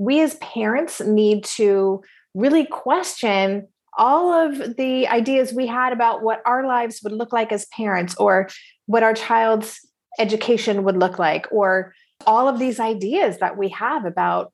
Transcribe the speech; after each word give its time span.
we 0.00 0.22
as 0.22 0.34
parents 0.36 1.02
need 1.02 1.44
to 1.44 2.02
really 2.34 2.64
question 2.64 3.68
all 3.98 4.32
of 4.32 4.76
the 4.76 5.06
ideas 5.08 5.52
we 5.52 5.66
had 5.66 5.92
about 5.92 6.22
what 6.22 6.40
our 6.46 6.66
lives 6.66 7.00
would 7.04 7.12
look 7.12 7.34
like 7.34 7.52
as 7.52 7.66
parents 7.66 8.14
or 8.16 8.48
what 8.86 9.02
our 9.02 9.12
child's 9.12 9.78
education 10.18 10.84
would 10.84 10.96
look 10.96 11.18
like 11.18 11.46
or 11.52 11.92
all 12.26 12.48
of 12.48 12.58
these 12.58 12.80
ideas 12.80 13.38
that 13.40 13.58
we 13.58 13.68
have 13.68 14.06
about 14.06 14.50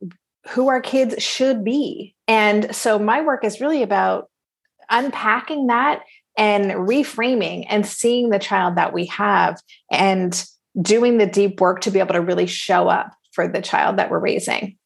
who 0.48 0.66
our 0.66 0.80
kids 0.80 1.22
should 1.22 1.62
be. 1.62 2.12
And 2.26 2.74
so 2.74 2.98
my 2.98 3.22
work 3.22 3.44
is 3.44 3.60
really 3.60 3.84
about 3.84 4.28
unpacking 4.90 5.68
that 5.68 6.02
and 6.36 6.72
reframing 6.72 7.66
and 7.68 7.86
seeing 7.86 8.30
the 8.30 8.40
child 8.40 8.74
that 8.76 8.92
we 8.92 9.06
have 9.06 9.60
and 9.92 10.44
doing 10.82 11.18
the 11.18 11.26
deep 11.26 11.60
work 11.60 11.82
to 11.82 11.92
be 11.92 12.00
able 12.00 12.14
to 12.14 12.20
really 12.20 12.46
show 12.46 12.88
up 12.88 13.14
for 13.30 13.46
the 13.46 13.62
child 13.62 13.98
that 13.98 14.10
we're 14.10 14.18
raising. 14.18 14.76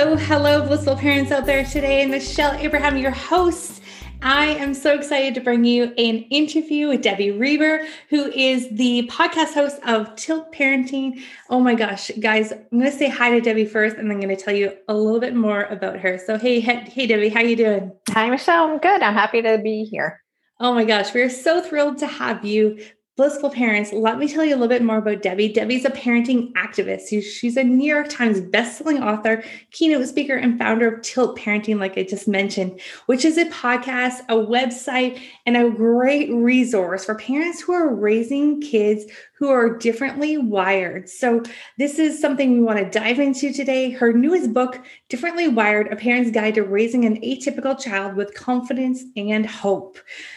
Hello, 0.00 0.16
hello, 0.16 0.66
blissful 0.66 0.96
parents 0.96 1.30
out 1.30 1.44
there 1.44 1.62
today. 1.62 2.06
Michelle 2.06 2.54
Abraham, 2.54 2.96
your 2.96 3.10
host. 3.10 3.82
I 4.22 4.46
am 4.46 4.72
so 4.72 4.94
excited 4.94 5.34
to 5.34 5.42
bring 5.42 5.62
you 5.62 5.92
an 5.98 6.24
interview 6.30 6.88
with 6.88 7.02
Debbie 7.02 7.32
Reber, 7.32 7.86
who 8.08 8.32
is 8.32 8.70
the 8.70 9.06
podcast 9.12 9.52
host 9.52 9.78
of 9.86 10.16
Tilt 10.16 10.54
Parenting. 10.54 11.20
Oh 11.50 11.60
my 11.60 11.74
gosh, 11.74 12.10
guys, 12.18 12.50
I'm 12.50 12.78
going 12.78 12.90
to 12.90 12.96
say 12.96 13.10
hi 13.10 13.28
to 13.32 13.42
Debbie 13.42 13.66
first, 13.66 13.96
and 13.96 14.10
then 14.10 14.16
I'm 14.16 14.22
going 14.22 14.34
to 14.34 14.42
tell 14.42 14.54
you 14.54 14.74
a 14.88 14.94
little 14.94 15.20
bit 15.20 15.34
more 15.34 15.64
about 15.64 15.98
her. 15.98 16.16
So, 16.16 16.38
hey, 16.38 16.60
hey, 16.60 17.06
Debbie, 17.06 17.28
how 17.28 17.40
you 17.40 17.54
doing? 17.54 17.92
Hi, 18.08 18.30
Michelle. 18.30 18.70
I'm 18.70 18.78
good. 18.78 19.02
I'm 19.02 19.12
happy 19.12 19.42
to 19.42 19.58
be 19.58 19.84
here. 19.84 20.18
Oh 20.60 20.72
my 20.72 20.86
gosh, 20.86 21.12
we're 21.12 21.28
so 21.28 21.60
thrilled 21.60 21.98
to 21.98 22.06
have 22.06 22.42
you. 22.42 22.78
Blissful 23.20 23.50
Parents, 23.50 23.92
let 23.92 24.18
me 24.18 24.26
tell 24.26 24.46
you 24.46 24.54
a 24.54 24.56
little 24.56 24.66
bit 24.66 24.80
more 24.80 24.96
about 24.96 25.20
Debbie. 25.20 25.52
Debbie's 25.52 25.84
a 25.84 25.90
parenting 25.90 26.54
activist. 26.54 27.22
She's 27.22 27.58
a 27.58 27.62
New 27.62 27.86
York 27.86 28.08
Times 28.08 28.40
bestselling 28.40 29.02
author, 29.02 29.44
keynote 29.72 30.08
speaker, 30.08 30.36
and 30.36 30.58
founder 30.58 30.88
of 30.88 31.02
Tilt 31.02 31.38
Parenting, 31.38 31.78
like 31.78 31.98
I 31.98 32.02
just 32.04 32.26
mentioned, 32.26 32.80
which 33.04 33.26
is 33.26 33.36
a 33.36 33.44
podcast, 33.50 34.20
a 34.30 34.36
website, 34.36 35.20
and 35.44 35.54
a 35.54 35.68
great 35.68 36.32
resource 36.32 37.04
for 37.04 37.14
parents 37.14 37.60
who 37.60 37.74
are 37.74 37.94
raising 37.94 38.58
kids 38.62 39.04
who 39.40 39.48
are 39.48 39.70
differently 39.78 40.36
wired. 40.36 41.08
So, 41.08 41.42
this 41.78 41.98
is 41.98 42.20
something 42.20 42.52
we 42.52 42.60
want 42.60 42.78
to 42.78 42.98
dive 42.98 43.18
into 43.18 43.54
today. 43.54 43.90
Her 43.90 44.12
newest 44.12 44.52
book, 44.52 44.78
Differently 45.08 45.48
Wired 45.48 45.90
A 45.90 45.96
Parent's 45.96 46.30
Guide 46.30 46.56
to 46.56 46.62
Raising 46.62 47.06
an 47.06 47.18
Atypical 47.22 47.80
Child 47.80 48.16
with 48.16 48.34
Confidence 48.34 49.02
and 49.16 49.46
Hope. 49.46 49.96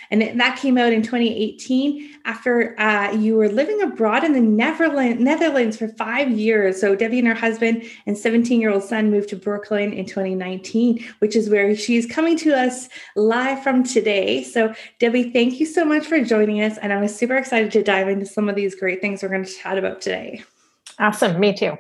And 0.09 0.39
that 0.39 0.57
came 0.57 0.77
out 0.77 0.93
in 0.93 1.01
2018 1.01 2.19
after 2.23 2.79
uh, 2.79 3.11
you 3.11 3.35
were 3.35 3.49
living 3.49 3.81
abroad 3.81 4.23
in 4.23 4.31
the 4.31 4.39
Netherlands, 4.39 5.21
Netherlands 5.21 5.75
for 5.75 5.89
five 5.89 6.31
years. 6.31 6.79
So, 6.79 6.95
Debbie 6.95 7.19
and 7.19 7.27
her 7.27 7.33
husband 7.33 7.83
and 8.05 8.17
17 8.17 8.61
year 8.61 8.71
old 8.71 8.83
son 8.83 9.11
moved 9.11 9.27
to 9.29 9.35
Brooklyn 9.35 9.91
in 9.91 10.05
2019, 10.05 11.03
which 11.19 11.35
is 11.35 11.49
where 11.49 11.75
she's 11.75 12.05
coming 12.05 12.37
to 12.37 12.57
us 12.57 12.87
live 13.17 13.61
from 13.63 13.83
today. 13.83 14.43
So, 14.43 14.73
Debbie, 14.99 15.31
thank 15.31 15.59
you 15.59 15.65
so 15.65 15.83
much 15.83 16.05
for 16.05 16.23
joining 16.23 16.61
us. 16.61 16.77
And 16.77 16.93
I'm 16.93 17.05
super 17.09 17.35
excited 17.35 17.69
to 17.73 17.83
dive 17.83 18.07
into 18.07 18.25
some 18.25 18.47
of 18.47 18.55
these 18.55 18.75
great 18.75 18.92
great 18.93 19.01
things 19.01 19.23
we're 19.23 19.29
going 19.29 19.43
to 19.43 19.51
chat 19.51 19.77
about 19.77 20.01
today. 20.01 20.43
Awesome. 20.99 21.39
Me 21.39 21.51
too. 21.53 21.77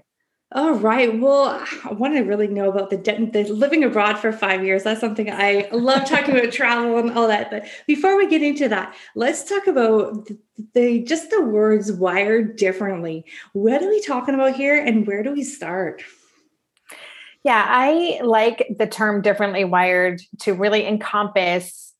All 0.51 0.73
right. 0.73 1.19
Well, 1.19 1.63
I 1.83 1.93
want 1.93 2.15
to 2.15 2.21
really 2.21 2.47
know 2.47 2.69
about 2.69 2.89
the, 2.89 2.97
the 2.97 3.43
living 3.51 3.83
abroad 3.83 4.17
for 4.17 4.31
five 4.31 4.63
years. 4.63 4.83
That's 4.83 4.99
something 4.99 5.31
I 5.31 5.67
love 5.71 6.07
talking 6.07 6.35
about 6.35 6.51
travel 6.51 6.97
and 6.97 7.11
all 7.11 7.27
that. 7.27 7.51
But 7.51 7.65
before 7.85 8.17
we 8.17 8.27
get 8.27 8.41
into 8.41 8.67
that, 8.69 8.95
let's 9.15 9.43
talk 9.43 9.67
about 9.67 10.25
the, 10.25 10.39
the 10.73 11.03
just 11.03 11.29
the 11.29 11.41
words 11.41 11.91
wired 11.91 12.55
differently. 12.55 13.25
What 13.53 13.83
are 13.83 13.89
we 13.89 14.01
talking 14.01 14.35
about 14.35 14.55
here, 14.55 14.83
and 14.83 15.05
where 15.05 15.21
do 15.21 15.33
we 15.33 15.43
start? 15.43 16.03
Yeah, 17.43 17.63
I 17.67 18.21
like 18.23 18.75
the 18.77 18.87
term 18.87 19.21
differently 19.21 19.65
wired 19.65 20.21
to 20.41 20.53
really 20.53 20.87
encompass 20.87 21.92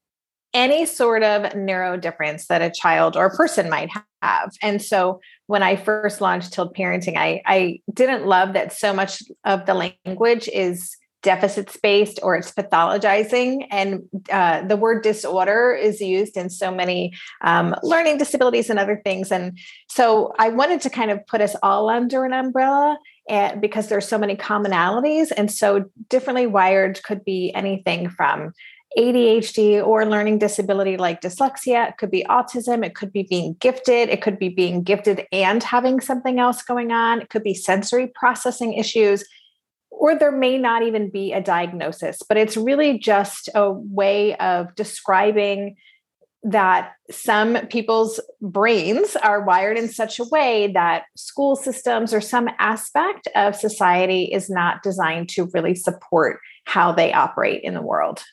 any 0.54 0.86
sort 0.86 1.24
of 1.24 1.56
neuro 1.56 1.98
difference 1.98 2.48
that 2.48 2.62
a 2.62 2.70
child 2.70 3.18
or 3.18 3.26
a 3.26 3.36
person 3.36 3.70
might 3.70 3.90
have. 4.22 4.52
And 4.62 4.82
so 4.82 5.20
when 5.48 5.64
I 5.64 5.76
first 5.76 6.22
launched 6.22 6.54
Tilt 6.54 6.76
Parenting, 6.76 7.18
I, 7.18 7.42
I 7.46 7.82
didn't 7.92 8.26
love 8.26 8.54
that 8.54 8.74
so 8.74 8.94
much 8.94 9.24
of 9.46 9.66
the 9.66 9.74
language 10.06 10.48
is 10.48 10.96
deficit 11.24 11.76
based 11.82 12.20
or 12.22 12.36
it's 12.36 12.52
pathologizing. 12.52 13.66
And 13.72 14.04
uh, 14.30 14.68
the 14.68 14.76
word 14.76 15.04
disorder 15.04 15.74
is 15.74 16.02
used 16.02 16.38
in 16.38 16.50
so 16.50 16.70
many 16.70 17.14
um, 17.42 17.74
learning 17.82 18.18
disabilities 18.18 18.70
and 18.70 18.78
other 18.78 19.02
things. 19.04 19.32
And 19.32 19.58
so 19.90 20.34
I 20.38 20.50
wanted 20.50 20.82
to 20.82 20.90
kind 20.90 21.10
of 21.10 21.26
put 21.26 21.42
us 21.42 21.56
all 21.64 21.90
under 21.90 22.26
an 22.26 22.34
umbrella 22.34 22.98
and 23.30 23.62
because 23.62 23.88
there's 23.88 24.08
so 24.08 24.18
many 24.18 24.36
commonalities 24.36 25.32
and 25.36 25.50
so 25.50 25.86
differently 26.10 26.46
wired 26.46 27.02
could 27.04 27.24
be 27.24 27.54
anything 27.56 28.10
from 28.10 28.54
ADHD 28.98 29.86
or 29.86 30.06
learning 30.06 30.40
disability 30.40 30.98
like 30.98 31.22
dyslexia. 31.22 31.90
It 31.90 31.98
could 31.98 32.12
be 32.12 32.26
autism. 32.30 32.86
It 32.86 32.96
could 32.96 33.12
be 33.12 33.24
being 33.24 33.56
gifted. 33.60 34.10
It 34.10 34.22
could 34.22 34.38
be 34.38 34.50
being 34.50 34.84
gifted 34.84 35.26
and 35.32 35.64
having 35.64 36.00
something 36.00 36.40
else 36.40 36.62
going 36.62 36.92
on. 36.92 37.22
It 37.22 37.30
could 37.30 37.44
be 37.44 37.54
sensory 37.54 38.08
processing 38.08 38.74
issues. 38.74 39.24
Or 39.90 40.16
there 40.18 40.32
may 40.32 40.58
not 40.58 40.84
even 40.84 41.10
be 41.10 41.34
a 41.34 41.42
diagnosis, 41.42 42.22
but 42.28 42.38
it's 42.38 42.58
really 42.58 43.00
just 43.00 43.50
a 43.56 43.72
way 43.72 44.36
of 44.38 44.74
describing 44.76 45.76
that 46.44 46.92
some 47.10 47.56
people's 47.68 48.20
brains 48.42 49.16
are 49.16 49.46
wired 49.46 49.78
in 49.78 49.88
such 49.88 50.20
a 50.20 50.26
way 50.26 50.72
that 50.74 51.06
school 51.16 51.56
systems 51.56 52.14
or 52.14 52.20
some 52.20 52.50
aspect 52.60 53.30
of 53.36 53.56
society 53.56 54.26
is 54.26 54.50
not 54.50 54.84
designed 54.84 55.30
to 55.30 55.50
really 55.54 55.74
support 55.74 56.40
how 56.66 56.92
they 56.92 57.14
operate 57.14 57.64
in 57.64 57.74
the 57.74 57.82
world. 57.82 58.24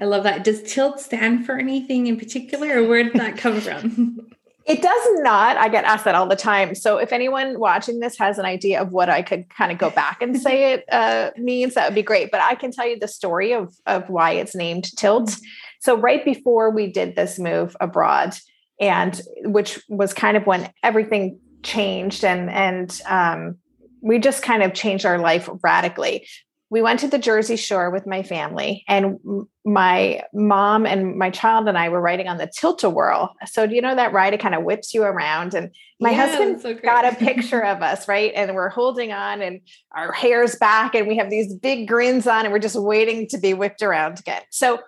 I 0.00 0.04
love 0.04 0.22
that. 0.24 0.44
Does 0.44 0.62
tilt 0.62 1.00
stand 1.00 1.44
for 1.44 1.58
anything 1.58 2.06
in 2.06 2.16
particular, 2.16 2.80
or 2.80 2.88
where 2.88 3.02
did 3.02 3.14
that 3.14 3.36
come 3.36 3.60
from? 3.60 4.20
It 4.68 4.82
does 4.82 5.08
not. 5.22 5.56
I 5.56 5.70
get 5.70 5.84
asked 5.84 6.04
that 6.04 6.14
all 6.14 6.26
the 6.26 6.36
time. 6.36 6.74
So 6.74 6.98
if 6.98 7.10
anyone 7.10 7.58
watching 7.58 8.00
this 8.00 8.18
has 8.18 8.38
an 8.38 8.44
idea 8.44 8.82
of 8.82 8.92
what 8.92 9.08
I 9.08 9.22
could 9.22 9.48
kind 9.48 9.72
of 9.72 9.78
go 9.78 9.88
back 9.88 10.20
and 10.20 10.38
say 10.38 10.74
it 10.74 10.84
uh, 10.92 11.30
means, 11.38 11.72
that 11.72 11.88
would 11.88 11.94
be 11.94 12.02
great. 12.02 12.30
But 12.30 12.42
I 12.42 12.54
can 12.54 12.70
tell 12.70 12.86
you 12.86 12.98
the 12.98 13.08
story 13.08 13.54
of 13.54 13.74
of 13.86 14.10
why 14.10 14.32
it's 14.32 14.54
named 14.54 14.94
Tilt. 14.98 15.34
So 15.80 15.96
right 15.96 16.22
before 16.22 16.70
we 16.70 16.92
did 16.92 17.16
this 17.16 17.38
move 17.38 17.78
abroad, 17.80 18.36
and 18.78 19.18
which 19.44 19.80
was 19.88 20.12
kind 20.12 20.36
of 20.36 20.46
when 20.46 20.70
everything 20.82 21.40
changed, 21.62 22.22
and 22.22 22.50
and 22.50 23.00
um, 23.06 23.56
we 24.02 24.18
just 24.18 24.42
kind 24.42 24.62
of 24.62 24.74
changed 24.74 25.06
our 25.06 25.18
life 25.18 25.48
radically 25.62 26.26
we 26.70 26.82
went 26.82 27.00
to 27.00 27.08
the 27.08 27.18
Jersey 27.18 27.56
Shore 27.56 27.90
with 27.90 28.06
my 28.06 28.22
family, 28.22 28.84
and 28.86 29.18
my 29.64 30.22
mom 30.34 30.84
and 30.84 31.16
my 31.16 31.30
child 31.30 31.66
and 31.66 31.78
I 31.78 31.88
were 31.88 32.00
riding 32.00 32.28
on 32.28 32.36
the 32.36 32.46
tilt 32.46 32.84
a 32.84 32.90
whirl. 32.90 33.34
So, 33.46 33.66
do 33.66 33.74
you 33.74 33.80
know 33.80 33.94
that 33.94 34.12
ride? 34.12 34.34
It 34.34 34.40
kind 34.40 34.54
of 34.54 34.64
whips 34.64 34.92
you 34.92 35.02
around. 35.02 35.54
And 35.54 35.70
my 35.98 36.10
yeah, 36.10 36.26
husband 36.26 36.60
so 36.60 36.74
got 36.74 37.10
a 37.10 37.16
picture 37.24 37.64
of 37.64 37.82
us, 37.82 38.06
right? 38.06 38.32
And 38.34 38.54
we're 38.54 38.68
holding 38.68 39.12
on, 39.12 39.40
and 39.40 39.60
our 39.92 40.12
hair's 40.12 40.56
back, 40.56 40.94
and 40.94 41.08
we 41.08 41.16
have 41.16 41.30
these 41.30 41.54
big 41.54 41.88
grins 41.88 42.26
on, 42.26 42.44
and 42.44 42.52
we're 42.52 42.58
just 42.58 42.76
waiting 42.76 43.26
to 43.28 43.38
be 43.38 43.54
whipped 43.54 43.82
around 43.82 44.18
again. 44.18 44.42
So, 44.50 44.80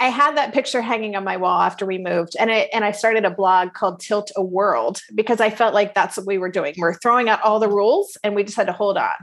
I 0.00 0.08
had 0.08 0.36
that 0.36 0.52
picture 0.52 0.80
hanging 0.80 1.16
on 1.16 1.24
my 1.24 1.36
wall 1.36 1.60
after 1.60 1.86
we 1.86 1.98
moved, 1.98 2.36
and 2.38 2.50
it, 2.50 2.68
and 2.72 2.84
I 2.84 2.92
started 2.92 3.24
a 3.24 3.30
blog 3.30 3.74
called 3.74 4.00
Tilt 4.00 4.30
a 4.36 4.42
World 4.42 5.00
because 5.14 5.40
I 5.40 5.50
felt 5.50 5.74
like 5.74 5.94
that's 5.94 6.16
what 6.16 6.26
we 6.26 6.38
were 6.38 6.50
doing. 6.50 6.74
We're 6.78 6.94
throwing 6.94 7.28
out 7.28 7.42
all 7.42 7.58
the 7.58 7.68
rules, 7.68 8.16
and 8.22 8.34
we 8.34 8.44
just 8.44 8.56
had 8.56 8.66
to 8.66 8.72
hold 8.72 8.96
on. 8.96 9.14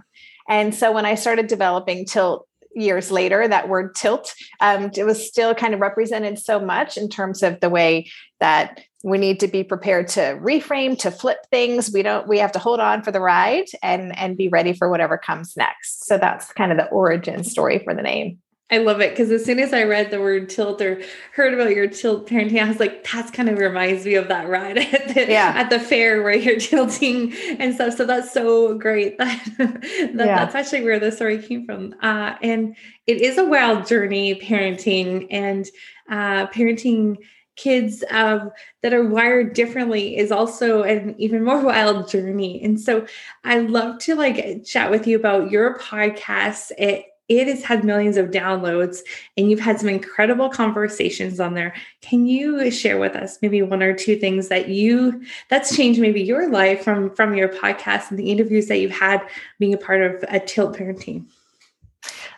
And 0.50 0.74
so 0.74 0.92
when 0.92 1.06
I 1.06 1.16
started 1.16 1.48
developing 1.48 2.06
tilt 2.06 2.48
years 2.74 3.12
later, 3.12 3.48
that 3.48 3.68
word 3.68 3.96
tilt, 3.96 4.34
um, 4.60 4.92
it 4.96 5.04
was 5.04 5.28
still 5.28 5.54
kind 5.54 5.74
of 5.74 5.80
represented 5.80 6.40
so 6.40 6.60
much 6.60 6.98
in 6.98 7.10
terms 7.10 7.44
of 7.44 7.60
the 7.60 7.70
way 7.70 8.10
that 8.40 8.82
we 9.04 9.18
need 9.18 9.40
to 9.40 9.48
be 9.48 9.64
prepared 9.64 10.08
to 10.08 10.40
reframe, 10.42 10.98
to 11.00 11.12
flip 11.12 11.40
things. 11.50 11.92
We 11.94 12.04
don't, 12.04 12.28
we 12.28 12.40
have 12.40 12.52
to 12.54 12.60
hold 12.60 12.80
on 12.80 13.04
for 13.04 13.12
the 13.12 13.20
ride 13.20 13.66
and, 13.82 14.18
and 14.18 14.38
be 14.38 14.48
ready 14.48 14.74
for 14.74 14.90
whatever 14.90 15.18
comes 15.18 15.58
next. 15.58 16.06
So 16.06 16.18
that's 16.18 16.52
kind 16.54 16.72
of 16.72 16.78
the 16.78 16.88
origin 16.88 17.44
story 17.44 17.80
for 17.80 17.94
the 17.94 18.04
name. 18.04 18.40
I 18.72 18.78
love 18.78 19.02
it 19.02 19.12
because 19.12 19.32
as 19.32 19.44
soon 19.44 19.60
as 19.60 19.74
I 19.74 19.84
read 19.84 20.12
the 20.12 20.22
word 20.22 20.50
tilt 20.50 20.82
or 20.82 21.02
heard 21.34 21.54
about 21.54 21.76
your 21.76 21.88
tilt 21.88 22.28
parenting, 22.28 22.64
I 22.64 22.70
was 22.70 22.80
like, 22.80 23.06
that's 23.06 23.30
kind 23.30 23.50
of 23.50 23.58
reminds 23.58 24.06
me 24.06 24.16
of 24.16 24.30
that 24.30 24.48
ride 24.48 24.78
at 24.94 25.14
the, 25.14 25.26
yeah. 25.28 25.54
at 25.58 25.70
the 25.70 25.80
fair 25.80 26.24
where 26.24 26.36
you're 26.36 26.60
tilting 26.60 27.34
and 27.60 27.76
stuff. 27.76 27.96
So 27.96 28.06
that's 28.06 28.34
so 28.34 28.78
great. 28.78 29.18
That, 29.22 29.82
that 30.14 30.28
yeah. 30.28 30.46
That's 30.46 30.56
actually 30.56 30.84
where 30.84 31.00
the 31.00 31.12
story 31.12 31.42
came 31.42 31.66
from. 31.66 31.94
Uh, 32.02 32.36
and 32.42 32.76
it 33.06 33.22
is 33.22 33.38
a 33.38 33.46
wild 33.46 33.86
journey 33.86 34.36
parenting 34.36 35.28
and 35.30 35.68
uh, 36.10 36.48
parenting 36.48 37.18
kids 37.56 38.04
um, 38.10 38.52
that 38.82 38.94
are 38.94 39.08
wired 39.08 39.54
differently 39.54 40.18
is 40.18 40.32
also 40.32 40.84
an 40.84 41.16
even 41.18 41.44
more 41.44 41.62
wild 41.64 42.10
journey. 42.10 42.62
And 42.64 42.80
so 42.80 43.06
I 43.44 43.60
love 43.60 44.00
to 44.00 44.16
like 44.16 44.66
chat 44.66 44.90
with 44.90 45.06
you 45.06 45.18
about 45.18 45.52
your 45.52 45.78
podcast. 45.78 46.72
It 46.78 47.06
it 47.40 47.48
has 47.48 47.64
had 47.64 47.86
millions 47.86 48.18
of 48.18 48.30
downloads 48.30 49.00
and 49.38 49.50
you've 49.50 49.60
had 49.60 49.80
some 49.80 49.88
incredible 49.88 50.50
conversations 50.50 51.40
on 51.40 51.54
there. 51.54 51.74
Can 52.02 52.26
you 52.26 52.70
share 52.70 53.00
with 53.00 53.16
us 53.16 53.38
maybe 53.42 53.62
one 53.62 53.82
or 53.82 53.94
two 53.94 54.18
things 54.18 54.50
that 54.50 54.68
you 54.68 55.24
that's 55.50 55.76
changed 55.76 56.02
maybe 56.02 56.22
your 56.22 56.50
life 56.50 56.84
from 56.84 57.16
from 57.16 57.34
your 57.34 57.48
podcast 57.48 58.10
and 58.10 58.20
the 58.20 58.30
interviews 58.30 58.68
that 58.68 58.80
you've 58.80 58.92
had 58.92 59.26
being 59.60 59.74
a 59.74 59.78
part 59.78 60.02
of 60.02 60.24
a 60.28 60.40
tilt 60.40 60.76
parenting? 60.76 61.26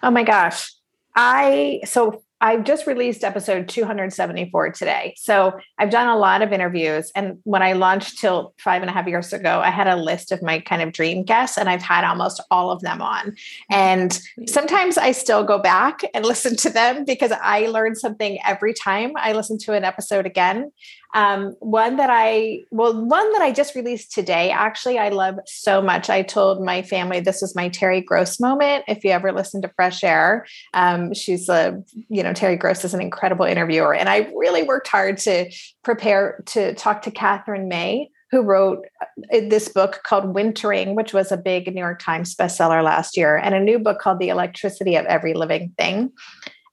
Oh 0.03 0.11
my 0.11 0.23
gosh. 0.23 0.71
I 1.15 1.81
so 1.85 2.23
I've 2.43 2.65
just 2.65 2.85
released 2.85 3.23
episode 3.23 3.69
274 3.69 4.71
today. 4.71 5.13
So 5.15 5.57
I've 5.79 5.89
done 5.89 6.09
a 6.09 6.17
lot 6.17 6.41
of 6.41 6.51
interviews. 6.51 7.09
And 7.15 7.39
when 7.45 7.61
I 7.61 7.71
launched 7.71 8.19
Tilt 8.19 8.53
five 8.59 8.81
and 8.81 8.89
a 8.91 8.93
half 8.93 9.07
years 9.07 9.31
ago, 9.31 9.61
I 9.61 9.69
had 9.69 9.87
a 9.87 9.95
list 9.95 10.33
of 10.33 10.41
my 10.41 10.59
kind 10.59 10.81
of 10.81 10.91
dream 10.91 11.23
guests, 11.23 11.57
and 11.57 11.69
I've 11.69 11.81
had 11.81 12.03
almost 12.03 12.43
all 12.51 12.69
of 12.69 12.81
them 12.81 13.01
on. 13.01 13.33
And 13.71 14.19
sometimes 14.45 14.97
I 14.97 15.13
still 15.13 15.45
go 15.45 15.57
back 15.57 16.01
and 16.13 16.25
listen 16.33 16.57
to 16.57 16.69
them 16.69 17.05
because 17.05 17.31
I 17.31 17.67
learn 17.67 17.95
something 17.95 18.37
every 18.45 18.73
time 18.73 19.13
I 19.15 19.31
listen 19.31 19.57
to 19.59 19.73
an 19.73 19.85
episode 19.85 20.25
again. 20.25 20.69
Um, 21.13 21.55
one 21.59 21.97
that 21.97 22.09
I, 22.09 22.63
well, 22.71 22.93
one 22.93 23.31
that 23.33 23.41
I 23.41 23.51
just 23.51 23.75
released 23.75 24.11
today, 24.11 24.49
actually, 24.49 24.97
I 24.97 25.09
love 25.09 25.35
so 25.45 25.81
much. 25.81 26.09
I 26.09 26.23
told 26.23 26.63
my 26.63 26.81
family 26.81 27.19
this 27.19 27.43
is 27.43 27.55
my 27.55 27.69
Terry 27.69 28.01
Gross 28.01 28.39
moment. 28.39 28.85
If 28.87 29.03
you 29.03 29.11
ever 29.11 29.31
listen 29.31 29.61
to 29.61 29.71
Fresh 29.75 30.03
Air, 30.03 30.45
um, 30.73 31.13
she's 31.13 31.49
a, 31.49 31.81
you 32.09 32.23
know, 32.23 32.33
Terry 32.33 32.55
Gross 32.55 32.83
is 32.83 32.93
an 32.93 33.01
incredible 33.01 33.45
interviewer. 33.45 33.93
And 33.93 34.09
I 34.09 34.31
really 34.35 34.63
worked 34.63 34.87
hard 34.87 35.17
to 35.19 35.51
prepare 35.83 36.43
to 36.47 36.73
talk 36.75 37.03
to 37.03 37.11
Katherine 37.11 37.67
May, 37.67 38.09
who 38.31 38.41
wrote 38.41 38.85
uh, 38.99 39.05
this 39.47 39.69
book 39.69 40.01
called 40.03 40.33
Wintering, 40.33 40.95
which 40.95 41.13
was 41.13 41.31
a 41.31 41.37
big 41.37 41.71
New 41.71 41.81
York 41.81 42.01
Times 42.01 42.35
bestseller 42.35 42.83
last 42.83 43.15
year, 43.15 43.37
and 43.37 43.53
a 43.53 43.59
new 43.59 43.77
book 43.77 43.99
called 43.99 44.17
The 44.17 44.29
Electricity 44.29 44.95
of 44.95 45.05
Every 45.05 45.35
Living 45.35 45.73
Thing. 45.77 46.11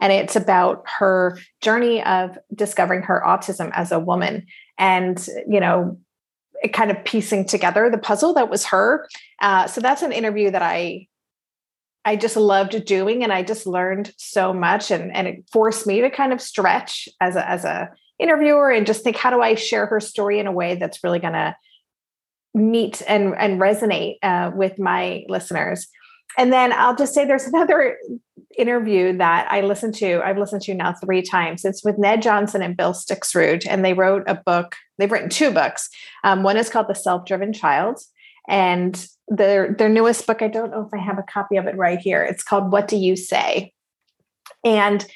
And 0.01 0.13
it's 0.13 0.37
about 0.37 0.85
her 0.99 1.39
journey 1.61 2.03
of 2.03 2.39
discovering 2.55 3.03
her 3.03 3.23
autism 3.27 3.71
as 3.75 3.93
a 3.93 3.99
woman 3.99 4.47
and, 4.79 5.25
you 5.49 5.61
know, 5.61 5.99
kind 6.73 6.91
of 6.91 7.05
piecing 7.05 7.47
together 7.47 7.91
the 7.91 7.99
puzzle 7.99 8.35
that 8.35 8.51
was 8.51 8.67
her. 8.67 9.09
Uh, 9.41 9.67
so 9.67 9.81
that's 9.81 10.03
an 10.03 10.13
interview 10.13 10.51
that 10.51 10.63
I 10.63 11.07
I 12.05 12.17
just 12.17 12.37
loved 12.37 12.85
doing 12.87 13.23
and 13.23 13.33
I 13.33 13.43
just 13.43 13.67
learned 13.67 14.13
so 14.17 14.55
much 14.55 14.91
and, 14.91 15.15
and 15.15 15.29
it 15.29 15.45
forced 15.53 15.87
me 15.87 16.01
to 16.01 16.11
kind 16.11 16.33
of 16.33 16.41
stretch 16.41 17.11
as 17.21 17.37
a, 17.37 17.49
as 17.49 17.65
a 17.65 17.91
interviewer 18.19 18.71
and 18.71 18.87
just 18.87 19.05
think, 19.05 19.17
how 19.17 19.31
do 19.31 19.43
I 19.43 19.55
share 19.55 19.87
her 19.87 20.01
story 20.01 20.39
in 20.39 20.47
a 20.47 20.53
way 20.53 20.77
that's 20.77 21.05
really 21.05 21.19
going 21.19 21.35
to 21.35 21.55
meet 22.55 23.03
and, 23.07 23.35
and 23.37 23.61
resonate 23.61 24.17
uh, 24.23 24.51
with 24.55 24.79
my 24.79 25.25
listeners? 25.29 25.89
And 26.39 26.53
then 26.53 26.73
I'll 26.73 26.97
just 26.97 27.15
say 27.15 27.25
there's 27.25 27.45
another 27.47 27.99
interview 28.59 29.17
that 29.17 29.51
I 29.51 29.61
listened 29.61 29.95
to, 29.97 30.21
I've 30.25 30.39
listened 30.39 30.63
to 30.63 30.75
now 30.75 30.93
three 30.93 31.23
times. 31.23 31.65
It's 31.65 31.85
with 31.85 31.99
Ned 31.99 32.23
Johnson 32.23 32.63
and 32.63 32.77
Bill 32.77 32.93
Stixrud, 32.93 33.67
and 33.69 33.85
they 33.85 33.95
wrote 33.95 34.25
a 34.27 34.35
book. 34.35 34.77
They've 34.99 35.11
written 35.11 35.31
two 35.31 35.51
books. 35.51 35.89
Um, 36.25 36.43
one 36.43 36.57
is 36.57 36.69
called 36.69 36.89
The 36.89 36.95
Self 36.95 37.27
Driven 37.27 37.53
Child, 37.53 38.01
and 38.49 39.07
their 39.29 39.73
their 39.75 39.89
newest 39.89 40.27
book. 40.27 40.43
I 40.43 40.49
don't 40.49 40.71
know 40.71 40.83
if 40.83 40.93
I 40.93 41.03
have 41.03 41.19
a 41.19 41.25
copy 41.25 41.57
of 41.57 41.67
it 41.67 41.77
right 41.77 41.99
here. 41.99 42.23
It's 42.23 42.43
called 42.43 42.73
What 42.73 42.89
Do 42.89 42.97
You 42.97 43.17
Say, 43.17 43.73
and 44.65 45.07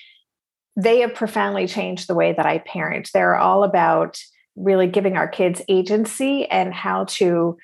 they 0.76 1.00
have 1.00 1.14
profoundly 1.14 1.66
changed 1.66 2.08
the 2.08 2.14
way 2.14 2.32
that 2.32 2.46
I 2.46 2.58
parent. 2.58 3.11
They're 3.12 3.37
all 3.37 3.64
about 3.64 4.19
really 4.56 4.87
giving 4.87 5.16
our 5.16 5.28
kids 5.28 5.61
agency 5.69 6.46
and 6.46 6.72
how 6.72 7.05
to 7.05 7.56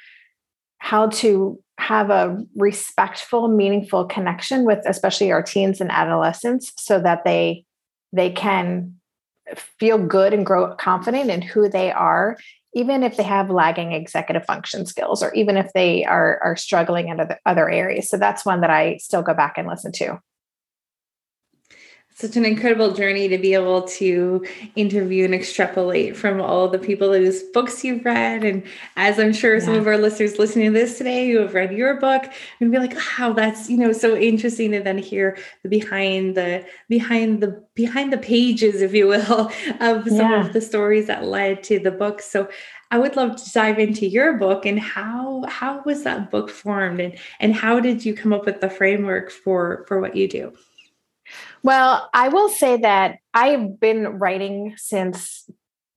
how 0.78 1.08
to 1.08 1.62
have 1.80 2.10
a 2.10 2.44
respectful 2.56 3.48
meaningful 3.48 4.04
connection 4.04 4.64
with 4.64 4.80
especially 4.86 5.32
our 5.32 5.42
teens 5.42 5.80
and 5.80 5.90
adolescents 5.90 6.72
so 6.76 7.00
that 7.00 7.24
they 7.24 7.64
they 8.12 8.30
can 8.30 8.94
feel 9.78 9.98
good 9.98 10.34
and 10.34 10.46
grow 10.46 10.74
confident 10.76 11.30
in 11.30 11.42
who 11.42 11.68
they 11.68 11.90
are 11.90 12.36
even 12.74 13.02
if 13.02 13.16
they 13.16 13.24
have 13.24 13.50
lagging 13.50 13.92
executive 13.92 14.44
function 14.44 14.86
skills 14.86 15.22
or 15.22 15.32
even 15.34 15.56
if 15.56 15.72
they 15.72 16.04
are 16.04 16.38
are 16.44 16.54
struggling 16.54 17.08
in 17.08 17.18
other, 17.18 17.40
other 17.44 17.68
areas. 17.68 18.08
So 18.08 18.16
that's 18.16 18.44
one 18.44 18.60
that 18.60 18.70
i 18.70 18.98
still 18.98 19.22
go 19.22 19.34
back 19.34 19.56
and 19.56 19.66
listen 19.66 19.92
to 19.92 20.20
such 22.20 22.36
an 22.36 22.44
incredible 22.44 22.92
journey 22.92 23.28
to 23.28 23.38
be 23.38 23.54
able 23.54 23.82
to 23.82 24.44
interview 24.76 25.24
and 25.24 25.34
extrapolate 25.34 26.16
from 26.16 26.40
all 26.40 26.68
the 26.68 26.78
people 26.78 27.12
whose 27.12 27.42
books 27.42 27.82
you've 27.82 28.04
read. 28.04 28.44
And 28.44 28.62
as 28.96 29.18
I'm 29.18 29.32
sure 29.32 29.54
yeah. 29.54 29.64
some 29.64 29.74
of 29.74 29.86
our 29.86 29.96
listeners 29.96 30.38
listening 30.38 30.72
to 30.72 30.78
this 30.78 30.98
today 30.98 31.30
who 31.30 31.38
have 31.38 31.54
read 31.54 31.72
your 31.72 31.94
book 31.98 32.30
and 32.60 32.70
be 32.70 32.78
like, 32.78 32.94
wow, 32.94 33.32
that's, 33.32 33.70
you 33.70 33.78
know, 33.78 33.92
so 33.92 34.16
interesting 34.16 34.72
to 34.72 34.80
then 34.80 34.98
hear 34.98 35.38
the 35.62 35.68
behind 35.68 36.36
the 36.36 36.64
behind 36.88 37.42
the 37.42 37.64
behind 37.74 38.12
the 38.12 38.18
pages, 38.18 38.82
if 38.82 38.92
you 38.92 39.06
will, 39.06 39.50
of 39.80 40.04
some 40.06 40.16
yeah. 40.16 40.46
of 40.46 40.52
the 40.52 40.60
stories 40.60 41.06
that 41.06 41.24
led 41.24 41.62
to 41.64 41.78
the 41.78 41.90
book. 41.90 42.20
So 42.20 42.48
I 42.90 42.98
would 42.98 43.16
love 43.16 43.36
to 43.36 43.52
dive 43.52 43.78
into 43.78 44.06
your 44.06 44.34
book 44.34 44.66
and 44.66 44.78
how 44.78 45.44
how 45.48 45.82
was 45.84 46.02
that 46.02 46.30
book 46.30 46.50
formed 46.50 47.00
and 47.00 47.16
and 47.38 47.54
how 47.54 47.80
did 47.80 48.04
you 48.04 48.14
come 48.14 48.32
up 48.32 48.46
with 48.46 48.60
the 48.60 48.68
framework 48.68 49.30
for 49.30 49.84
for 49.86 50.00
what 50.00 50.16
you 50.16 50.28
do? 50.28 50.52
Well, 51.62 52.08
I 52.14 52.28
will 52.28 52.48
say 52.48 52.78
that 52.78 53.18
I've 53.34 53.78
been 53.78 54.18
writing 54.18 54.74
since 54.76 55.48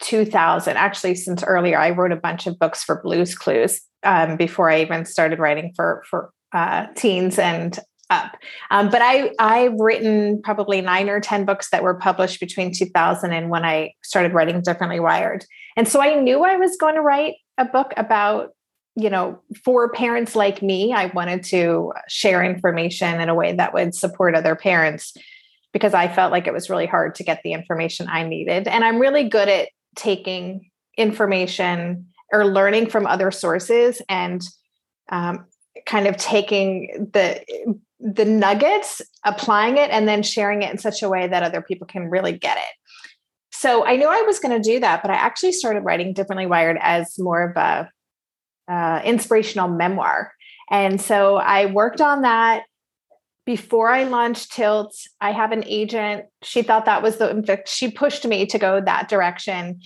2000, 0.01 0.75
actually, 0.75 1.15
since 1.15 1.43
earlier. 1.43 1.79
I 1.79 1.91
wrote 1.91 2.11
a 2.11 2.17
bunch 2.17 2.47
of 2.47 2.59
books 2.59 2.83
for 2.83 3.01
Blue's 3.01 3.35
Clues 3.35 3.81
um, 4.03 4.35
before 4.35 4.69
I 4.69 4.81
even 4.81 5.05
started 5.05 5.39
writing 5.39 5.71
for, 5.75 6.03
for 6.09 6.31
uh, 6.51 6.87
teens 6.95 7.39
and 7.39 7.79
up. 8.09 8.37
Um, 8.69 8.89
but 8.89 9.01
I, 9.01 9.31
I've 9.39 9.79
written 9.79 10.41
probably 10.41 10.81
nine 10.81 11.09
or 11.09 11.19
10 11.19 11.45
books 11.45 11.69
that 11.69 11.83
were 11.83 11.95
published 11.95 12.39
between 12.39 12.73
2000 12.73 13.31
and 13.31 13.49
when 13.49 13.63
I 13.63 13.93
started 14.03 14.33
writing 14.33 14.61
Differently 14.61 14.99
Wired. 14.99 15.45
And 15.77 15.87
so 15.87 16.01
I 16.01 16.19
knew 16.19 16.43
I 16.43 16.57
was 16.57 16.75
going 16.77 16.95
to 16.95 17.01
write 17.01 17.35
a 17.57 17.65
book 17.65 17.93
about 17.97 18.51
you 18.95 19.09
know, 19.09 19.41
for 19.65 19.91
parents 19.91 20.35
like 20.35 20.61
me, 20.61 20.93
I 20.93 21.07
wanted 21.07 21.43
to 21.45 21.91
share 22.07 22.43
information 22.43 23.19
in 23.19 23.27
a 23.27 23.33
way 23.33 23.51
that 23.53 23.73
would 23.73 23.95
support 23.95 24.35
other 24.35 24.55
parents 24.55 25.17
because 25.73 25.93
I 25.93 26.07
felt 26.07 26.31
like 26.31 26.47
it 26.47 26.53
was 26.53 26.69
really 26.69 26.85
hard 26.85 27.15
to 27.15 27.23
get 27.23 27.41
the 27.43 27.51
information 27.51 28.07
I 28.07 28.23
needed. 28.23 28.67
And 28.67 28.83
I'm 28.85 28.99
really 28.99 29.27
good 29.27 29.49
at 29.49 29.69
taking 29.95 30.69
information 30.97 32.07
or 32.31 32.45
learning 32.45 32.89
from 32.89 33.05
other 33.05 33.31
sources 33.31 34.01
and 34.07 34.41
um, 35.11 35.45
kind 35.85 36.07
of 36.07 36.15
taking 36.17 37.09
the 37.13 37.43
the 37.99 38.25
nuggets, 38.25 39.01
applying 39.23 39.77
it, 39.77 39.89
and 39.89 40.07
then 40.07 40.23
sharing 40.23 40.61
it 40.61 40.69
in 40.71 40.77
such 40.77 41.01
a 41.01 41.09
way 41.09 41.25
that 41.25 41.41
other 41.41 41.61
people 41.61 41.87
can 41.87 42.09
really 42.09 42.37
get 42.37 42.57
it. 42.57 42.75
So 43.51 43.85
I 43.85 43.95
knew 43.95 44.07
I 44.07 44.23
was 44.23 44.39
going 44.39 44.61
to 44.61 44.71
do 44.71 44.81
that, 44.81 45.01
but 45.01 45.09
I 45.09 45.13
actually 45.13 45.53
started 45.53 45.85
writing 45.85 46.13
differently 46.13 46.45
wired 46.45 46.77
as 46.81 47.17
more 47.17 47.49
of 47.49 47.55
a 47.55 47.89
uh, 48.69 49.01
inspirational 49.05 49.69
memoir. 49.69 50.33
And 50.69 50.99
so 50.99 51.37
I 51.37 51.67
worked 51.67 52.01
on 52.01 52.23
that 52.23 52.63
before 53.45 53.89
I 53.89 54.03
launched 54.03 54.51
Tilt, 54.53 54.95
I 55.19 55.31
have 55.31 55.51
an 55.51 55.63
agent. 55.65 56.25
She 56.43 56.61
thought 56.61 56.85
that 56.85 57.03
was 57.03 57.17
the, 57.17 57.61
she 57.65 57.91
pushed 57.91 58.25
me 58.25 58.45
to 58.47 58.57
go 58.57 58.79
that 58.81 59.09
direction. 59.09 59.81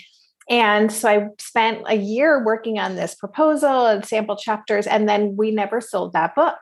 And 0.49 0.91
so 0.91 1.09
I 1.09 1.27
spent 1.39 1.83
a 1.87 1.95
year 1.95 2.43
working 2.43 2.79
on 2.79 2.95
this 2.95 3.15
proposal 3.15 3.85
and 3.87 4.05
sample 4.05 4.37
chapters, 4.37 4.87
and 4.87 5.07
then 5.09 5.35
we 5.35 5.51
never 5.51 5.81
sold 5.81 6.13
that 6.13 6.35
book. 6.35 6.57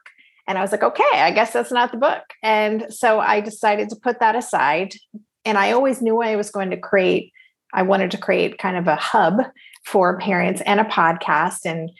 And 0.48 0.58
I 0.58 0.62
was 0.62 0.72
like, 0.72 0.84
okay, 0.84 1.04
I 1.14 1.32
guess 1.32 1.54
that's 1.54 1.72
not 1.72 1.92
the 1.92 1.98
book. 1.98 2.24
And 2.42 2.88
so 2.90 3.20
I 3.20 3.42
decided 3.42 3.90
to 3.90 3.96
put 3.96 4.20
that 4.20 4.36
aside. 4.36 4.96
And 5.44 5.58
I 5.58 5.72
always 5.72 6.02
knew 6.02 6.22
I 6.22 6.36
was 6.36 6.50
going 6.50 6.72
to 6.72 6.78
create, 6.78 7.32
I 7.74 7.84
wanted 7.84 8.12
to 8.12 8.18
create 8.18 8.58
kind 8.58 8.78
of 8.78 8.88
a 8.88 8.96
hub 8.96 9.42
for 9.86 10.18
parents 10.20 10.62
and 10.66 10.80
a 10.80 10.86
podcast. 10.86 11.66
And 11.66 11.92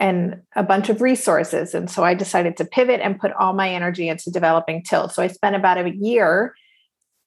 and 0.00 0.42
a 0.56 0.62
bunch 0.62 0.88
of 0.88 1.00
resources. 1.00 1.74
And 1.74 1.90
so 1.90 2.02
I 2.02 2.14
decided 2.14 2.56
to 2.56 2.64
pivot 2.64 3.00
and 3.00 3.18
put 3.18 3.32
all 3.32 3.52
my 3.52 3.68
energy 3.68 4.08
into 4.08 4.30
developing 4.30 4.82
Tilt. 4.82 5.12
So 5.12 5.22
I 5.22 5.28
spent 5.28 5.56
about 5.56 5.78
a 5.78 5.94
year 5.94 6.54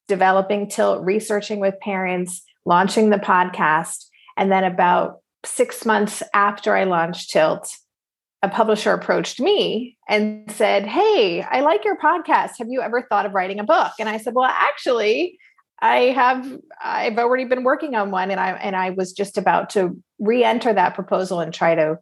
developing 0.08 0.70
Tilt, 0.70 1.04
researching 1.04 1.60
with 1.60 1.80
parents, 1.82 2.42
launching 2.66 3.10
the 3.10 3.18
podcast. 3.18 4.06
And 4.36 4.52
then 4.52 4.64
about 4.64 5.20
six 5.46 5.86
months 5.86 6.22
after 6.34 6.76
I 6.76 6.84
launched 6.84 7.30
Tilt, 7.30 7.70
a 8.44 8.50
publisher 8.50 8.92
approached 8.92 9.40
me 9.40 9.98
and 10.08 10.52
said, 10.52 10.86
Hey, 10.86 11.42
I 11.42 11.62
like 11.62 11.86
your 11.86 11.98
podcast. 11.98 12.60
Have 12.60 12.68
you 12.70 12.82
ever 12.82 13.02
thought 13.02 13.26
of 13.26 13.34
writing 13.34 13.60
a 13.60 13.64
book? 13.64 13.94
And 14.00 14.08
I 14.08 14.18
said, 14.18 14.36
Well, 14.36 14.46
actually, 14.46 15.40
I 15.80 15.98
have 15.98 16.60
I've 16.84 17.18
already 17.18 17.46
been 17.46 17.64
working 17.64 17.96
on 17.96 18.12
one 18.12 18.32
and 18.32 18.40
I 18.40 18.52
and 18.52 18.76
I 18.76 18.92
was 18.92 19.14
just 19.14 19.38
about 19.38 19.70
to 19.72 20.02
re-enter 20.20 20.74
that 20.74 20.96
proposal 20.96 21.40
and 21.40 21.54
try 21.54 21.76
to 21.76 22.00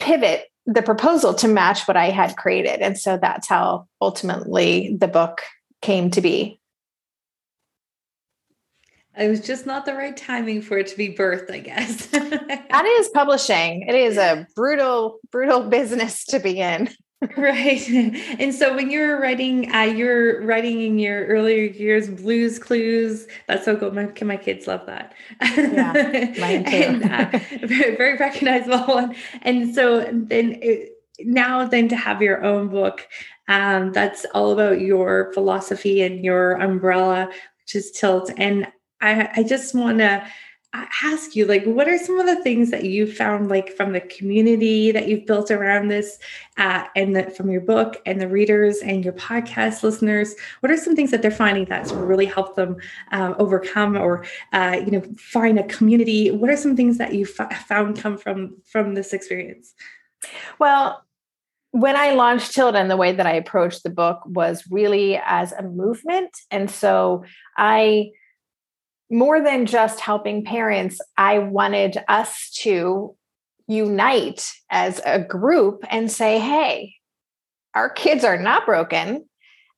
pivot 0.00 0.46
the 0.66 0.82
proposal 0.82 1.34
to 1.34 1.48
match 1.48 1.86
what 1.88 1.96
I 1.96 2.10
had 2.10 2.36
created. 2.36 2.80
And 2.80 2.98
so 2.98 3.16
that's 3.16 3.48
how 3.48 3.86
ultimately 4.00 4.96
the 4.98 5.08
book 5.08 5.42
came 5.82 6.10
to 6.12 6.20
be. 6.20 6.60
It 9.18 9.28
was 9.28 9.40
just 9.40 9.66
not 9.66 9.84
the 9.84 9.94
right 9.94 10.16
timing 10.16 10.62
for 10.62 10.78
it 10.78 10.86
to 10.88 10.96
be 10.96 11.14
birthed, 11.14 11.50
I 11.50 11.58
guess. 11.58 12.06
that 12.06 12.84
is 13.00 13.08
publishing. 13.08 13.82
It 13.82 13.94
is 13.94 14.16
a 14.16 14.46
brutal, 14.54 15.18
brutal 15.30 15.62
business 15.68 16.24
to 16.26 16.38
be 16.38 16.60
in. 16.60 16.88
right. 17.36 17.86
And 18.38 18.54
so 18.54 18.74
when 18.74 18.90
you 18.90 19.00
were 19.00 19.20
writing, 19.20 19.72
uh, 19.74 19.82
you're 19.82 20.42
writing 20.42 20.80
in 20.80 20.98
your 20.98 21.26
earlier 21.26 21.64
years, 21.64 22.08
Blue's 22.08 22.58
Clues. 22.58 23.26
That's 23.46 23.64
so 23.66 23.76
cool. 23.76 23.90
My, 23.90 24.10
my 24.22 24.36
kids 24.38 24.66
love 24.66 24.86
that. 24.86 25.12
Yeah, 25.42 26.32
mine 26.38 26.64
too. 26.70 26.70
and, 26.70 27.04
uh, 27.04 27.38
very, 27.66 27.96
very 27.96 28.16
recognizable 28.16 28.94
one. 28.94 29.14
And 29.42 29.74
so 29.74 30.00
then 30.10 30.58
it, 30.62 30.92
now 31.18 31.66
then 31.66 31.88
to 31.88 31.96
have 31.96 32.22
your 32.22 32.42
own 32.42 32.68
book 32.68 33.06
um, 33.50 33.92
that's 33.92 34.24
all 34.32 34.52
about 34.52 34.80
your 34.80 35.32
philosophy 35.34 36.02
and 36.02 36.24
your 36.24 36.52
umbrella, 36.52 37.26
which 37.26 37.74
is 37.74 37.90
Tilt. 37.90 38.30
And 38.36 38.68
I, 39.00 39.28
I 39.34 39.42
just 39.42 39.74
want 39.74 39.98
to 39.98 40.24
ask 40.72 41.34
you 41.34 41.46
like 41.46 41.64
what 41.64 41.88
are 41.88 41.98
some 41.98 42.20
of 42.20 42.26
the 42.26 42.42
things 42.42 42.70
that 42.70 42.84
you 42.84 43.10
found 43.10 43.48
like 43.48 43.70
from 43.70 43.92
the 43.92 44.00
community 44.00 44.92
that 44.92 45.08
you've 45.08 45.26
built 45.26 45.50
around 45.50 45.88
this 45.88 46.18
uh, 46.58 46.84
and 46.94 47.16
the, 47.16 47.24
from 47.30 47.50
your 47.50 47.60
book 47.60 48.00
and 48.06 48.20
the 48.20 48.28
readers 48.28 48.78
and 48.78 49.04
your 49.04 49.14
podcast 49.14 49.82
listeners? 49.82 50.34
What 50.60 50.70
are 50.70 50.76
some 50.76 50.94
things 50.94 51.10
that 51.10 51.22
they're 51.22 51.30
finding 51.32 51.64
that's 51.64 51.92
really 51.92 52.26
helped 52.26 52.54
them 52.54 52.76
um, 53.10 53.34
overcome 53.38 53.96
or 53.96 54.24
uh, 54.52 54.80
you 54.84 54.92
know 54.92 55.02
find 55.18 55.58
a 55.58 55.64
community? 55.64 56.30
What 56.30 56.50
are 56.50 56.56
some 56.56 56.76
things 56.76 56.98
that 56.98 57.14
you 57.14 57.26
f- 57.38 57.66
found 57.66 57.98
come 57.98 58.16
from 58.16 58.58
from 58.64 58.94
this 58.94 59.12
experience? 59.12 59.74
Well 60.58 61.04
when 61.72 61.94
I 61.94 62.14
launched 62.14 62.52
Tilda, 62.52 62.86
the 62.88 62.96
way 62.96 63.12
that 63.12 63.26
I 63.26 63.34
approached 63.34 63.84
the 63.84 63.90
book 63.90 64.22
was 64.26 64.64
really 64.70 65.20
as 65.24 65.52
a 65.52 65.62
movement. 65.62 66.36
And 66.50 66.68
so 66.68 67.24
I 67.56 68.10
more 69.10 69.42
than 69.42 69.66
just 69.66 70.00
helping 70.00 70.44
parents, 70.44 71.00
I 71.16 71.38
wanted 71.38 71.98
us 72.08 72.50
to 72.62 73.16
unite 73.66 74.52
as 74.70 75.00
a 75.04 75.20
group 75.20 75.84
and 75.90 76.10
say, 76.10 76.38
hey, 76.38 76.94
our 77.74 77.90
kids 77.90 78.24
are 78.24 78.38
not 78.38 78.66
broken. 78.66 79.24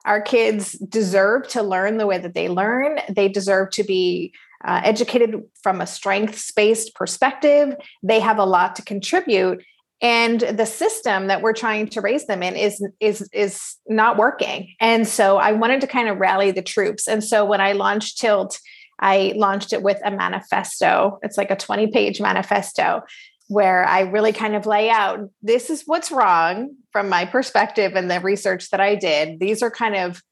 Our 0.04 0.20
kids 0.20 0.72
deserve 0.72 1.48
to 1.48 1.62
learn 1.62 1.98
the 1.98 2.06
way 2.06 2.18
that 2.18 2.34
they 2.34 2.48
learn. 2.48 2.98
They 3.08 3.28
deserve 3.28 3.70
to 3.72 3.84
be 3.84 4.32
uh, 4.64 4.80
educated 4.84 5.42
from 5.62 5.80
a 5.80 5.86
strengths 5.86 6.50
based 6.52 6.94
perspective. 6.94 7.76
They 8.02 8.20
have 8.20 8.38
a 8.38 8.44
lot 8.44 8.76
to 8.76 8.82
contribute. 8.82 9.62
And 10.00 10.40
the 10.40 10.66
system 10.66 11.28
that 11.28 11.42
we're 11.42 11.52
trying 11.52 11.86
to 11.88 12.00
raise 12.00 12.26
them 12.26 12.42
in 12.42 12.56
is 12.56 12.84
is 12.98 13.28
is 13.32 13.76
not 13.86 14.16
working. 14.16 14.74
And 14.80 15.06
so 15.06 15.36
I 15.36 15.52
wanted 15.52 15.80
to 15.82 15.86
kind 15.86 16.08
of 16.08 16.18
rally 16.18 16.50
the 16.50 16.62
troops. 16.62 17.06
And 17.06 17.22
so 17.22 17.44
when 17.44 17.60
I 17.60 17.72
launched 17.72 18.18
Tilt, 18.18 18.58
I 19.00 19.32
launched 19.36 19.72
it 19.72 19.82
with 19.82 19.98
a 20.04 20.10
manifesto. 20.10 21.18
It's 21.22 21.36
like 21.36 21.50
a 21.50 21.56
20 21.56 21.88
page 21.88 22.20
manifesto 22.20 23.02
where 23.48 23.86
I 23.86 24.00
really 24.00 24.32
kind 24.32 24.54
of 24.54 24.66
lay 24.66 24.88
out 24.88 25.28
this 25.42 25.68
is 25.68 25.82
what's 25.84 26.10
wrong 26.10 26.74
from 26.90 27.08
my 27.08 27.24
perspective 27.24 27.94
and 27.94 28.10
the 28.10 28.20
research 28.20 28.70
that 28.70 28.80
I 28.80 28.94
did. 28.94 29.40
These 29.40 29.62
are 29.62 29.70
kind 29.70 29.96
of 29.96 30.22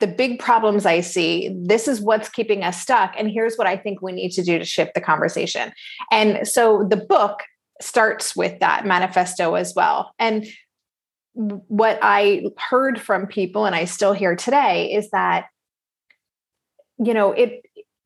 the 0.00 0.06
big 0.06 0.38
problems 0.38 0.86
I 0.86 1.00
see. 1.00 1.54
This 1.54 1.88
is 1.88 2.00
what's 2.00 2.28
keeping 2.28 2.62
us 2.62 2.80
stuck. 2.80 3.14
And 3.18 3.30
here's 3.30 3.56
what 3.56 3.66
I 3.66 3.76
think 3.76 4.02
we 4.02 4.12
need 4.12 4.30
to 4.32 4.42
do 4.42 4.58
to 4.58 4.64
shift 4.64 4.94
the 4.94 5.00
conversation. 5.00 5.72
And 6.10 6.46
so 6.46 6.86
the 6.88 6.96
book 6.96 7.40
starts 7.80 8.36
with 8.36 8.60
that 8.60 8.86
manifesto 8.86 9.54
as 9.54 9.74
well. 9.74 10.12
And 10.18 10.46
what 11.34 11.98
I 12.02 12.44
heard 12.58 13.00
from 13.00 13.26
people, 13.26 13.64
and 13.64 13.74
I 13.74 13.84
still 13.86 14.12
hear 14.12 14.36
today, 14.36 14.92
is 14.92 15.10
that 15.10 15.46
you 17.04 17.14
know 17.14 17.32
it 17.32 17.62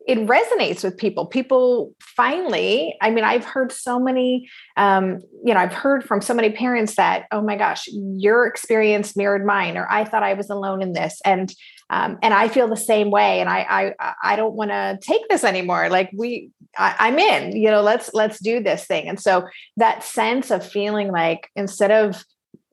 it 0.07 0.19
resonates 0.19 0.85
with 0.85 0.97
people. 0.97 1.27
People 1.27 1.93
finally 2.17 2.97
i 3.03 3.11
mean 3.11 3.25
i've 3.25 3.45
heard 3.45 3.71
so 3.71 3.99
many 3.99 4.49
um, 4.79 5.21
you 5.45 5.53
know 5.53 5.61
i've 5.61 5.73
heard 5.73 6.03
from 6.03 6.23
so 6.23 6.33
many 6.33 6.51
parents 6.51 6.97
that 6.97 7.27
oh 7.31 7.43
my 7.43 7.57
gosh 7.57 7.87
your 7.89 8.47
experience 8.47 9.15
mirrored 9.17 9.45
mine 9.45 9.77
or 9.77 9.87
i 9.91 10.03
thought 10.03 10.23
i 10.23 10.33
was 10.33 10.49
alone 10.49 10.81
in 10.81 10.95
this 10.95 11.21
and 11.27 11.53
um, 11.91 12.19
and 12.23 12.33
i 12.33 12.49
feel 12.49 12.69
the 12.69 12.77
same 12.77 13.11
way 13.11 13.41
and 13.41 13.51
i 13.51 13.95
i 13.99 14.13
i 14.23 14.37
don't 14.37 14.55
want 14.55 14.71
to 14.71 14.99
take 15.03 15.29
this 15.29 15.45
anymore. 15.45 15.89
Like 15.91 16.11
we 16.17 16.51
I, 16.79 16.97
i'm 16.99 17.19
in 17.19 17.57
you 17.57 17.71
know 17.71 17.83
let's 17.83 18.13
let's 18.15 18.41
do 18.41 18.63
this 18.63 18.87
thing. 18.87 19.09
And 19.09 19.21
so 19.21 19.47
that 19.77 20.03
sense 20.03 20.51
of 20.51 20.67
feeling 20.67 21.13
like 21.13 21.51
instead 21.55 21.91
of 21.91 22.25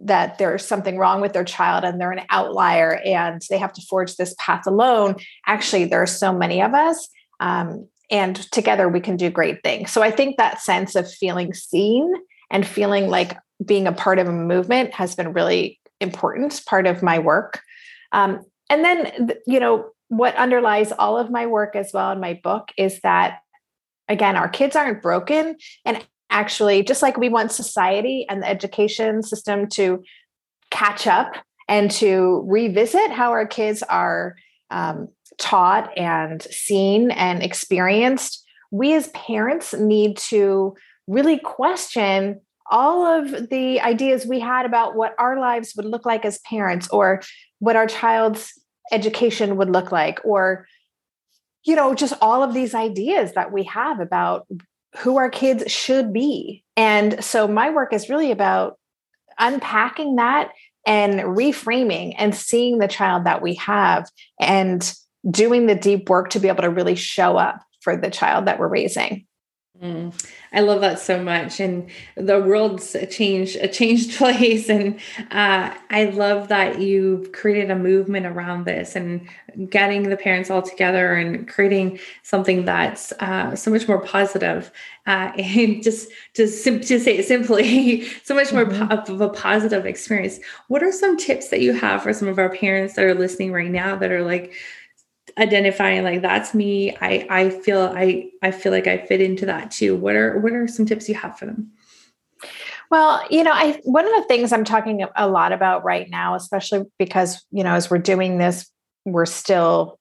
that 0.06 0.38
there's 0.38 0.66
something 0.66 0.98
wrong 0.98 1.22
with 1.22 1.34
their 1.34 1.44
child 1.44 1.84
and 1.84 2.00
they're 2.00 2.12
an 2.12 2.26
outlier 2.30 3.00
and 3.06 3.42
they 3.50 3.58
have 3.58 3.74
to 3.74 3.82
forge 3.90 4.16
this 4.16 4.36
path 4.38 4.68
alone. 4.68 5.16
Actually, 5.48 5.86
there 5.86 6.02
are 6.02 6.08
so 6.08 6.34
many 6.34 6.62
of 6.62 6.74
us. 6.74 7.08
Um, 7.40 7.88
and 8.10 8.36
together 8.52 8.90
we 8.90 9.00
can 9.00 9.18
do 9.18 9.30
great 9.30 9.64
things. 9.64 9.92
So 9.92 10.04
I 10.04 10.12
think 10.12 10.38
that 10.38 10.62
sense 10.62 10.96
of 10.96 11.12
feeling 11.12 11.54
seen 11.54 12.14
and 12.52 12.68
feeling 12.68 13.10
like 13.10 13.38
being 13.66 13.88
a 13.88 13.92
part 13.92 14.20
of 14.20 14.28
a 14.28 14.34
movement 14.34 14.94
has 14.94 15.16
been 15.16 15.34
really 15.34 15.80
important 16.00 16.62
part 16.66 16.86
of 16.86 17.02
my 17.02 17.20
work. 17.20 17.62
Um, 18.12 18.42
and 18.70 18.84
then, 18.84 19.32
you 19.48 19.60
know, 19.60 19.90
what 20.10 20.36
underlies 20.36 20.92
all 20.92 21.18
of 21.18 21.32
my 21.32 21.48
work 21.48 21.76
as 21.76 21.92
well 21.94 22.12
in 22.12 22.20
my 22.20 22.40
book 22.44 22.72
is 22.78 23.00
that 23.02 23.40
again 24.08 24.36
our 24.36 24.50
kids 24.50 24.76
aren't 24.76 25.02
broken 25.02 25.56
and 25.86 26.06
actually, 26.34 26.84
just 26.84 27.02
like 27.02 27.16
we 27.16 27.30
want 27.30 27.52
society 27.52 28.25
and 28.28 28.42
the 28.42 28.50
education 28.50 29.22
system 29.22 29.68
to 29.70 30.04
catch 30.72 31.08
up 31.08 31.36
and 31.70 31.90
to 31.92 32.44
revisit 32.48 33.12
how 33.12 33.32
our 33.32 33.48
kids 33.48 33.84
are 33.84 34.36
um, 34.72 35.08
taught 35.38 35.96
and 35.98 36.42
seen 36.42 37.12
and 37.12 37.44
experienced, 37.44 38.44
we 38.72 38.94
as 38.96 39.08
parents 39.10 39.74
need 39.75 40.18
to 40.18 40.75
really 41.08 41.38
question 41.38 42.42
all 42.72 43.06
of 43.06 43.50
the 43.50 43.80
ideas 43.82 44.25
we 44.25 44.40
had 44.40 44.66
about 44.66 44.96
what 44.96 45.13
our 45.20 45.40
lives 45.40 45.74
would 45.75 45.86
look 45.86 46.06
like 46.06 46.25
as 46.25 46.40
parents 46.40 46.88
or 46.90 47.22
what 47.60 47.75
our 47.75 47.86
child's 47.86 48.54
education 48.92 49.58
would 49.58 49.70
look 49.70 49.92
like 49.92 50.20
or 50.24 50.66
you 51.66 51.75
know 51.75 51.94
just 51.94 52.13
all 52.22 52.42
of 52.42 52.54
these 52.54 52.74
ideas 52.74 53.34
that 53.34 53.52
we 53.52 53.63
have 53.63 54.00
about 54.00 54.48
who 54.98 55.18
our 55.18 55.30
kids 55.30 55.72
should 55.72 56.14
be. 56.14 56.64
And 56.78 57.24
so 57.24 57.48
my 57.48 57.70
work 57.70 57.94
is 57.94 58.10
really 58.10 58.32
about 58.32 58.78
unpacking 59.40 60.16
that 60.16 60.52
and 60.86 61.20
reframing 61.22 62.14
and 62.18 62.36
seeing 62.36 62.78
the 62.78 62.88
child 62.88 63.26
that 63.26 63.42
we 63.42 63.56
have 63.56 64.10
and 64.40 64.94
doing 65.30 65.66
the 65.66 65.76
deep 65.76 66.10
work 66.10 66.30
to 66.30 66.40
be 66.40 66.48
able 66.48 66.64
to 66.64 66.70
really 66.70 66.96
show 66.96 67.38
up 67.38 67.62
for 67.82 67.96
the 67.96 68.12
child 68.12 68.46
that 68.46 68.60
we're 68.60 68.68
raising. 68.68 69.26
Mm, 69.84 70.13
I 70.54 70.62
love 70.62 70.80
that 70.80 70.98
so 70.98 71.22
much, 71.22 71.60
and 71.60 71.90
the 72.16 72.40
world's 72.40 72.96
a 72.96 73.06
change, 73.06 73.58
a 73.58 73.68
changed 73.68 74.13
place, 74.18 74.70
and 74.70 74.98
uh, 75.30 75.75
I 75.90 76.06
love 76.06 76.48
that 76.48 76.80
you've 76.80 77.34
created 77.34 77.70
a 77.70 77.75
movement 77.75 78.25
around 78.25 78.63
this 78.63 78.96
and 78.96 79.28
getting 79.70 80.04
the 80.04 80.16
parents 80.16 80.50
all 80.50 80.62
together 80.62 81.16
and 81.16 81.50
creating 81.50 82.00
something 82.22 82.63
that's 82.63 83.12
uh, 83.20 83.58
so 83.58 83.70
much 83.72 83.86
more 83.86 84.00
positive, 84.00 84.72
uh, 85.06 85.34
and 85.38 85.84
just 85.84 86.10
to 86.36 86.48
to 86.48 87.00
say 87.00 87.18
it 87.18 87.25
simply, 87.25 88.06
so 88.24 88.34
much 88.34 88.54
more 88.54 88.63
mm-hmm. 88.63 88.88
po- 88.88 89.13
of 89.13 89.20
a 89.20 89.28
positive 89.28 89.86
experience. 89.86 90.40
What 90.70 90.82
are 90.82 90.94
some 90.94 91.18
tips 91.18 91.50
that 91.50 91.60
you 91.60 91.74
have 91.74 92.04
for 92.04 92.13
some 92.13 92.30
of 92.30 92.40
our 92.40 92.56
parents 92.56 92.94
that 92.94 93.04
are 93.04 93.13
listening 93.13 93.52
right 93.52 93.70
now 93.70 93.98
that 93.98 94.13
are 94.13 94.24
like? 94.24 94.54
Identifying 95.38 96.04
like 96.04 96.22
that's 96.22 96.54
me. 96.54 96.96
I 97.02 97.25
i 97.30 97.50
feel 97.50 97.92
i 97.96 98.30
i 98.42 98.52
feel 98.52 98.72
like 98.72 98.88
i 98.88 98.98
fit 98.98 99.22
into 99.22 99.46
that 99.48 99.72
too. 99.72 99.96
What 99.96 100.16
are 100.16 100.40
what 100.40 100.54
are 100.54 100.68
some 100.68 100.86
tips 100.86 101.10
you 101.10 101.16
have 101.16 101.38
for 101.38 101.46
them? 101.46 101.72
Well 102.92 103.25
you 103.30 103.44
know 103.44 103.52
i 103.54 103.80
one 103.84 104.06
of 104.06 104.13
the 104.13 104.28
things 104.28 104.52
i'm 104.52 104.66
talking 104.66 105.06
a 105.16 105.28
lot 105.28 105.52
about 105.52 105.84
right 105.84 106.10
now 106.10 106.36
especially 106.36 106.84
because 107.00 107.44
you 107.52 107.63
know 107.63 107.74
as 107.74 107.90
we're 107.90 107.98
doing 107.98 108.38
this 108.38 108.70
we're 109.06 109.25
still 109.25 110.00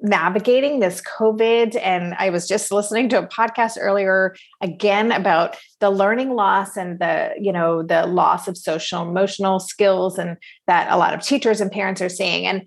navigating 0.00 0.78
this 0.78 1.00
covid 1.00 1.76
and 1.82 2.14
i 2.18 2.28
was 2.28 2.46
just 2.46 2.70
listening 2.70 3.08
to 3.08 3.18
a 3.18 3.26
podcast 3.26 3.78
earlier 3.80 4.36
again 4.60 5.10
about 5.10 5.56
the 5.84 5.90
learning 5.90 6.30
loss 6.34 6.78
and 6.78 6.98
the 6.98 7.30
you 7.38 7.52
know 7.52 7.82
the 7.82 8.06
loss 8.06 8.48
of 8.48 8.56
social 8.56 9.02
emotional 9.02 9.60
skills 9.60 10.18
and 10.18 10.38
that 10.66 10.90
a 10.90 10.96
lot 10.96 11.12
of 11.12 11.20
teachers 11.20 11.60
and 11.60 11.70
parents 11.70 12.00
are 12.00 12.08
seeing. 12.08 12.46
And 12.46 12.66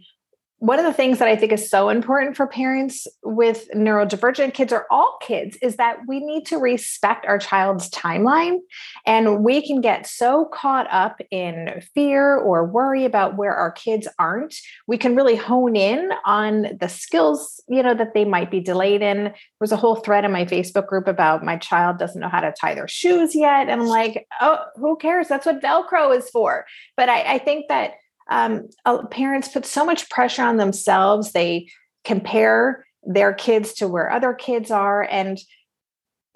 one 0.60 0.80
of 0.80 0.86
the 0.86 0.94
things 0.94 1.20
that 1.20 1.28
I 1.28 1.36
think 1.36 1.52
is 1.52 1.70
so 1.70 1.90
important 1.90 2.36
for 2.36 2.48
parents 2.48 3.08
with 3.24 3.70
neurodivergent 3.76 4.56
kids 4.56 4.74
or 4.74 4.88
all 4.90 5.20
kids 5.22 5.56
is 5.62 5.76
that 5.76 6.00
we 6.08 6.20
need 6.20 6.48
to 6.48 6.58
respect 6.58 7.28
our 7.28 7.38
child's 7.38 7.92
timeline. 7.92 8.60
And 9.06 9.44
we 9.44 9.66
can 9.66 9.82
get 9.82 10.08
so 10.08 10.46
caught 10.46 10.88
up 10.90 11.22
in 11.30 11.82
fear 11.94 12.36
or 12.38 12.66
worry 12.66 13.06
about 13.06 13.38
where 13.38 13.54
our 13.54 13.72
kids 13.72 14.08
aren't. 14.18 14.56
We 14.88 14.98
can 14.98 15.16
really 15.16 15.36
hone 15.36 15.76
in 15.76 16.10
on 16.26 16.78
the 16.80 16.90
skills, 16.90 17.62
you 17.68 17.84
know, 17.84 17.94
that 17.94 18.16
they 18.16 18.26
might 18.26 18.50
be 18.50 18.60
delayed 18.60 19.04
in. 19.04 19.26
There 19.26 19.36
was 19.60 19.72
a 19.72 19.78
whole 19.78 19.98
thread 19.98 20.26
in 20.26 20.32
my 20.32 20.46
Facebook 20.46 20.88
group 20.88 21.08
about 21.08 21.46
my 21.46 21.58
child 21.58 22.00
doesn't 22.00 22.20
know 22.20 22.30
how 22.30 22.42
to 22.42 22.52
tie 22.60 22.74
their 22.74 22.88
shoes 22.88 23.36
yet. 23.36 23.70
And 23.70 23.80
I'm 23.80 23.88
like, 23.88 24.26
oh, 24.42 24.58
who 24.76 24.98
cares? 24.98 25.28
That's 25.28 25.46
what 25.46 25.62
Velcro 25.62 26.18
is 26.18 26.32
for. 26.32 26.66
But 26.96 27.10
I, 27.10 27.36
I 27.36 27.38
think 27.38 27.68
that 27.68 27.92
um, 28.29 28.67
parents 29.12 29.48
put 29.48 29.65
so 29.65 29.86
much 29.86 30.10
pressure 30.10 30.43
on 30.43 30.57
themselves. 30.57 31.31
They 31.31 31.69
compare 32.03 32.86
their 33.03 33.34
kids 33.34 33.74
to 33.75 33.88
where 33.88 34.12
other 34.12 34.34
kids 34.34 34.69
are. 34.72 35.03
And 35.03 35.39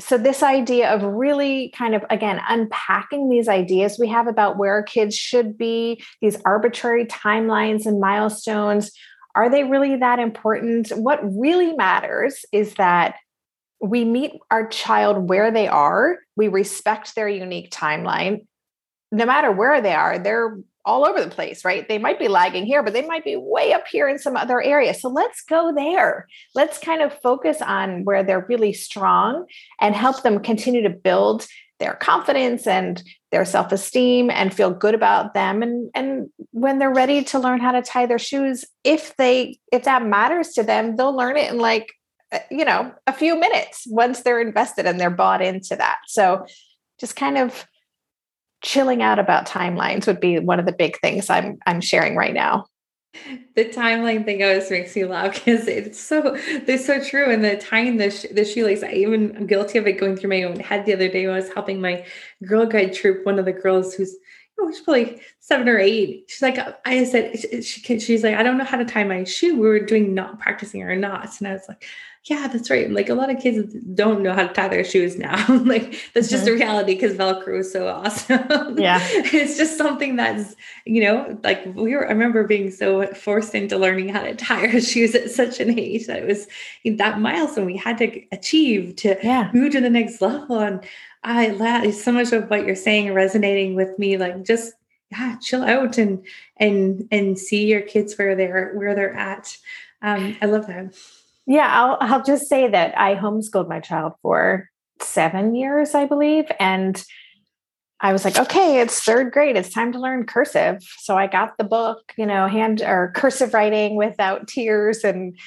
so 0.02 0.18
this 0.18 0.42
idea 0.42 0.94
of 0.94 1.04
really 1.04 1.70
kind 1.78 1.96
of 1.96 2.04
again 2.10 2.42
unpacking 2.50 3.30
these 3.30 3.48
ideas 3.48 3.98
we 4.00 4.08
have 4.08 4.28
about 4.28 4.58
where 4.58 4.84
kids 4.84 5.16
should 5.16 5.58
be 5.58 6.04
these 6.22 6.38
arbitrary 6.44 7.06
timelines 7.06 7.86
and 7.86 8.00
milestones 8.00 8.92
are 9.36 9.50
they 9.50 9.64
really 9.64 9.98
that 9.98 10.20
important 10.20 10.90
what 10.90 11.20
really 11.24 11.74
matters 11.74 12.44
is 12.52 12.74
that 12.76 13.16
we 13.80 14.04
meet 14.04 14.34
our 14.50 14.68
child 14.68 15.30
where 15.30 15.52
they 15.52 15.68
are 15.68 16.18
we 16.36 16.48
respect 16.48 17.16
their 17.16 17.30
unique 17.30 17.70
timeline 17.72 18.46
no 19.12 19.26
matter 19.26 19.52
where 19.52 19.82
they 19.82 19.94
are 19.94 20.18
they're 20.18 20.58
all 20.86 21.06
over 21.06 21.24
the 21.24 21.30
place, 21.30 21.64
right? 21.64 21.88
They 21.88 21.98
might 21.98 22.20
be 22.20 22.28
lagging 22.28 22.66
here, 22.66 22.84
but 22.84 22.94
they 22.94 23.06
might 23.06 23.24
be 23.24 23.36
way 23.36 23.74
up 23.74 23.88
here 23.88 24.08
in 24.08 24.20
some 24.20 24.36
other 24.36 24.62
area. 24.62 24.94
So 24.94 25.10
let's 25.10 25.44
go 25.44 25.74
there. 25.74 26.28
Let's 26.56 26.78
kind 26.78 27.02
of 27.02 27.14
focus 27.22 27.62
on 27.62 28.04
where 28.04 28.24
they're 28.24 28.46
really 28.48 28.74
strong 28.74 29.46
and 29.80 29.96
help 29.96 30.24
them 30.24 30.40
continue 30.40 30.82
to 30.84 30.90
build 30.90 31.48
their 31.82 31.96
confidence 31.96 32.68
and 32.68 33.02
their 33.32 33.44
self-esteem 33.44 34.30
and 34.30 34.54
feel 34.54 34.70
good 34.70 34.94
about 34.94 35.34
them 35.34 35.64
and 35.64 35.90
and 35.96 36.30
when 36.52 36.78
they're 36.78 36.94
ready 36.94 37.24
to 37.24 37.40
learn 37.40 37.60
how 37.60 37.72
to 37.72 37.82
tie 37.82 38.06
their 38.06 38.20
shoes 38.20 38.64
if 38.84 39.16
they 39.18 39.58
if 39.72 39.84
that 39.86 40.06
matters 40.06 40.50
to 40.50 40.62
them 40.62 40.96
they'll 40.96 41.16
learn 41.16 41.38
it 41.38 41.52
in 41.52 41.58
like 41.58 41.92
uh, 42.32 42.38
you 42.52 42.64
know 42.64 42.94
a 43.08 43.14
few 43.14 43.36
minutes 43.36 43.88
once 43.90 44.22
they're 44.22 44.40
invested 44.40 44.86
and 44.86 45.00
they're 45.00 45.10
bought 45.10 45.42
into 45.42 45.76
that 45.76 45.98
so 46.06 46.46
just 47.00 47.16
kind 47.16 47.40
of 47.40 47.66
chilling 48.62 49.02
out 49.02 49.20
about 49.20 49.48
timelines 49.48 50.08
would 50.08 50.20
be 50.20 50.40
one 50.40 50.60
of 50.60 50.66
the 50.66 50.72
big 50.72 51.00
things 51.00 51.30
I'm 51.30 51.58
I'm 51.66 51.82
sharing 51.82 52.16
right 52.16 52.34
now. 52.34 52.66
The 53.56 53.66
timeline 53.66 54.24
thing 54.24 54.42
always 54.42 54.72
makes 54.72 54.96
me 54.96 55.04
laugh 55.04 55.34
because 55.34 55.68
it's 55.68 56.00
so 56.00 56.38
they're 56.66 56.78
so 56.78 57.04
true. 57.04 57.30
And 57.32 57.44
the 57.44 57.58
tying 57.58 57.98
the 57.98 58.10
sh- 58.10 58.28
the 58.32 58.46
shoelace, 58.46 58.84
I 58.84 58.92
even 58.92 59.36
I'm 59.36 59.48
guilty 59.48 59.78
of 59.78 59.88
it 59.88 60.00
going 60.00 60.16
through 60.16 60.30
my 60.30 60.44
own 60.44 60.60
head 60.60 60.86
the 60.86 60.94
other 60.94 61.10
day 61.10 61.26
when 61.26 61.36
I 61.36 61.40
was 61.40 61.52
helping 61.54 61.82
my 61.82 62.06
Girl 62.46 62.66
Guide 62.66 62.94
troop. 62.94 63.26
One 63.26 63.40
of 63.40 63.46
the 63.46 63.52
girls 63.52 63.94
who's 63.94 64.16
know, 64.62 64.72
she's 64.72 64.82
probably 64.82 65.22
seven 65.40 65.68
or 65.68 65.78
eight. 65.78 66.26
She's 66.28 66.42
like, 66.42 66.58
I 66.86 67.04
said, 67.04 67.40
she, 67.64 68.00
she's 68.00 68.24
like, 68.24 68.36
I 68.36 68.44
don't 68.44 68.58
know 68.58 68.64
how 68.64 68.78
to 68.78 68.86
tie 68.86 69.04
my 69.04 69.24
shoe. 69.24 69.54
We 69.54 69.68
were 69.68 69.80
doing 69.80 70.14
not 70.14 70.40
practicing 70.40 70.84
our 70.84 70.96
knots, 70.96 71.40
and 71.40 71.48
I 71.48 71.54
was 71.54 71.66
like, 71.68 71.84
yeah, 72.26 72.48
that's 72.48 72.70
right. 72.70 72.92
Like 72.92 73.10
a 73.10 73.16
lot 73.16 73.32
of 73.32 73.42
kids 73.42 73.74
don't 73.96 74.22
know 74.22 74.34
how 74.34 74.46
to 74.46 74.54
tie 74.54 74.68
their 74.68 74.84
shoes 74.84 75.18
now. 75.18 75.44
like 75.66 76.12
that's 76.14 76.30
just 76.30 76.46
mm-hmm. 76.46 76.54
a 76.54 76.58
reality 76.58 76.94
because 76.94 77.18
Velcro 77.18 77.62
is 77.62 77.74
so 77.74 77.88
awesome. 77.88 78.78
Yeah. 78.78 79.00
it's 79.12 79.58
just 79.58 79.76
something 79.76 80.18
that's, 80.18 80.56
you 80.86 81.02
know, 81.02 81.40
like 81.44 81.66
we 81.74 81.96
were, 81.96 82.06
I 82.08 82.12
remember 82.12 82.44
being 82.44 82.70
so 82.70 83.08
forced 83.08 83.56
into 83.56 83.76
learning 83.76 84.10
how 84.10 84.22
to 84.22 84.36
tie 84.36 84.68
our 84.68 84.80
shoes 84.82 85.16
at 85.16 85.32
such 85.32 85.60
an 85.60 85.80
age 85.80 86.06
that 86.06 86.20
it 86.20 86.28
was 86.28 86.48
that 86.86 87.20
milestone 87.20 87.66
we 87.66 87.78
had 87.78 87.98
to 87.98 88.22
achieve 88.32 88.98
to 88.98 89.18
yeah. 89.24 89.50
move 89.52 89.72
to 89.72 89.82
the 89.82 89.90
next 89.90 90.22
level. 90.22 90.60
And 90.60 90.86
I, 91.24 91.90
so 91.90 92.12
much 92.12 92.34
of 92.34 92.52
what 92.52 92.68
you're 92.68 92.76
saying 92.76 93.14
resonating 93.14 93.74
with 93.74 93.98
me, 93.98 94.18
like 94.18 94.46
just, 94.46 94.74
yeah, 95.12 95.38
chill 95.42 95.64
out 95.64 95.98
and, 95.98 96.24
and, 96.58 97.08
and 97.12 97.38
see 97.38 97.66
your 97.66 97.82
kids 97.82 98.16
where 98.16 98.36
they're, 98.36 98.74
where 98.76 98.94
they're 98.94 99.16
at. 99.16 99.58
Um, 100.04 100.38
I 100.40 100.46
love 100.46 100.68
that. 100.68 100.96
Yeah, 101.48 101.70
I'll 101.72 101.98
I'll 102.00 102.24
just 102.24 102.48
say 102.48 102.68
that 102.68 102.98
I 102.98 103.16
homeschooled 103.16 103.68
my 103.68 103.80
child 103.80 104.14
for 104.22 104.70
7 105.02 105.56
years, 105.56 105.96
I 105.96 106.06
believe, 106.06 106.46
and 106.60 107.04
I 108.04 108.14
was 108.14 108.26
like, 108.26 108.38
okay, 108.38 108.82
it's 108.82 109.04
third 109.04 109.32
grade. 109.32 109.56
It's 109.56 109.70
time 109.70 109.92
to 109.92 110.00
learn 110.00 110.26
cursive. 110.26 110.82
So 111.00 111.18
I 111.18 111.28
got 111.28 111.58
the 111.58 111.64
book, 111.64 112.14
you 112.18 112.26
know, 112.26 112.48
hand 112.48 112.82
or 112.82 113.12
cursive 113.16 113.54
writing 113.54 113.96
without 113.96 114.48
tears 114.48 115.04
and, 115.04 115.38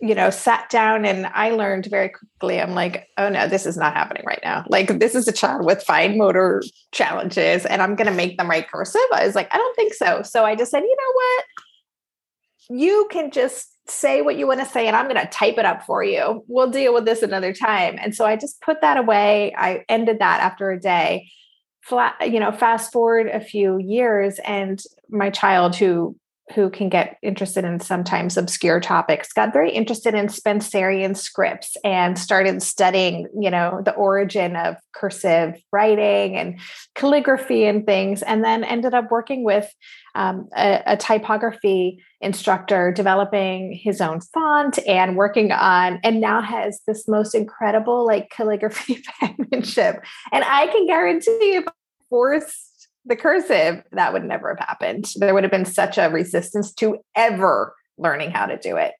you 0.00 0.16
know, 0.16 0.30
sat 0.30 0.68
down 0.70 1.04
and 1.04 1.26
I 1.26 1.50
learned 1.50 1.86
very 1.86 2.08
quickly. 2.08 2.60
I'm 2.60 2.74
like, 2.74 3.06
oh 3.16 3.28
no, 3.28 3.46
this 3.46 3.64
is 3.64 3.76
not 3.76 3.94
happening 3.94 4.24
right 4.26 4.40
now. 4.42 4.64
Like, 4.68 4.98
this 4.98 5.14
is 5.14 5.28
a 5.28 5.32
child 5.32 5.64
with 5.64 5.84
fine 5.84 6.18
motor 6.18 6.64
challenges 6.90 7.64
and 7.64 7.80
I'm 7.80 7.94
going 7.94 8.08
to 8.08 8.12
make 8.12 8.38
them 8.38 8.50
write 8.50 8.68
cursive. 8.68 9.00
I 9.14 9.24
was 9.24 9.36
like, 9.36 9.54
I 9.54 9.56
don't 9.56 9.76
think 9.76 9.94
so. 9.94 10.22
So 10.22 10.44
I 10.44 10.56
just 10.56 10.72
said, 10.72 10.82
you 10.82 10.96
know 10.96 11.12
what? 11.14 12.80
You 12.80 13.08
can 13.12 13.30
just 13.30 13.77
say 13.90 14.22
what 14.22 14.36
you 14.36 14.46
want 14.46 14.60
to 14.60 14.66
say 14.66 14.86
and 14.86 14.96
I'm 14.96 15.08
going 15.08 15.20
to 15.20 15.30
type 15.30 15.58
it 15.58 15.64
up 15.64 15.84
for 15.84 16.02
you. 16.02 16.44
We'll 16.46 16.70
deal 16.70 16.94
with 16.94 17.04
this 17.04 17.22
another 17.22 17.52
time. 17.52 17.98
And 18.00 18.14
so 18.14 18.24
I 18.24 18.36
just 18.36 18.60
put 18.60 18.80
that 18.80 18.96
away. 18.96 19.54
I 19.56 19.84
ended 19.88 20.18
that 20.20 20.40
after 20.40 20.70
a 20.70 20.80
day. 20.80 21.30
Flat, 21.82 22.30
you 22.30 22.38
know, 22.38 22.52
fast 22.52 22.92
forward 22.92 23.28
a 23.28 23.40
few 23.40 23.78
years 23.78 24.38
and 24.44 24.82
my 25.08 25.30
child 25.30 25.74
who 25.74 26.16
who 26.54 26.70
can 26.70 26.88
get 26.88 27.18
interested 27.22 27.64
in 27.64 27.80
sometimes 27.80 28.36
obscure 28.36 28.80
topics 28.80 29.32
got 29.32 29.52
very 29.52 29.70
interested 29.70 30.14
in 30.14 30.28
Spencerian 30.28 31.14
scripts 31.14 31.76
and 31.84 32.18
started 32.18 32.62
studying, 32.62 33.28
you 33.38 33.50
know, 33.50 33.82
the 33.84 33.94
origin 33.94 34.56
of 34.56 34.76
cursive 34.94 35.60
writing 35.72 36.36
and 36.36 36.58
calligraphy 36.94 37.64
and 37.64 37.84
things, 37.86 38.22
and 38.22 38.44
then 38.44 38.64
ended 38.64 38.94
up 38.94 39.10
working 39.10 39.44
with 39.44 39.72
um, 40.14 40.48
a, 40.56 40.82
a, 40.86 40.96
typography 40.96 42.02
instructor, 42.20 42.90
developing 42.92 43.72
his 43.72 44.00
own 44.00 44.20
font 44.20 44.78
and 44.86 45.16
working 45.16 45.52
on, 45.52 46.00
and 46.02 46.20
now 46.20 46.40
has 46.40 46.80
this 46.86 47.06
most 47.06 47.34
incredible 47.34 48.06
like 48.06 48.30
calligraphy 48.30 49.02
penmanship. 49.20 50.02
And 50.32 50.44
I 50.44 50.66
can 50.68 50.86
guarantee 50.86 51.52
you 51.52 51.64
I 51.66 51.72
forced 52.08 52.67
the 53.08 53.16
cursive, 53.16 53.82
that 53.92 54.12
would 54.12 54.24
never 54.24 54.54
have 54.54 54.66
happened. 54.66 55.10
There 55.16 55.34
would 55.34 55.44
have 55.44 55.50
been 55.50 55.64
such 55.64 55.98
a 55.98 56.08
resistance 56.08 56.72
to 56.74 56.98
ever 57.16 57.74
learning 57.96 58.30
how 58.30 58.46
to 58.46 58.56
do 58.56 58.76
it. 58.76 58.92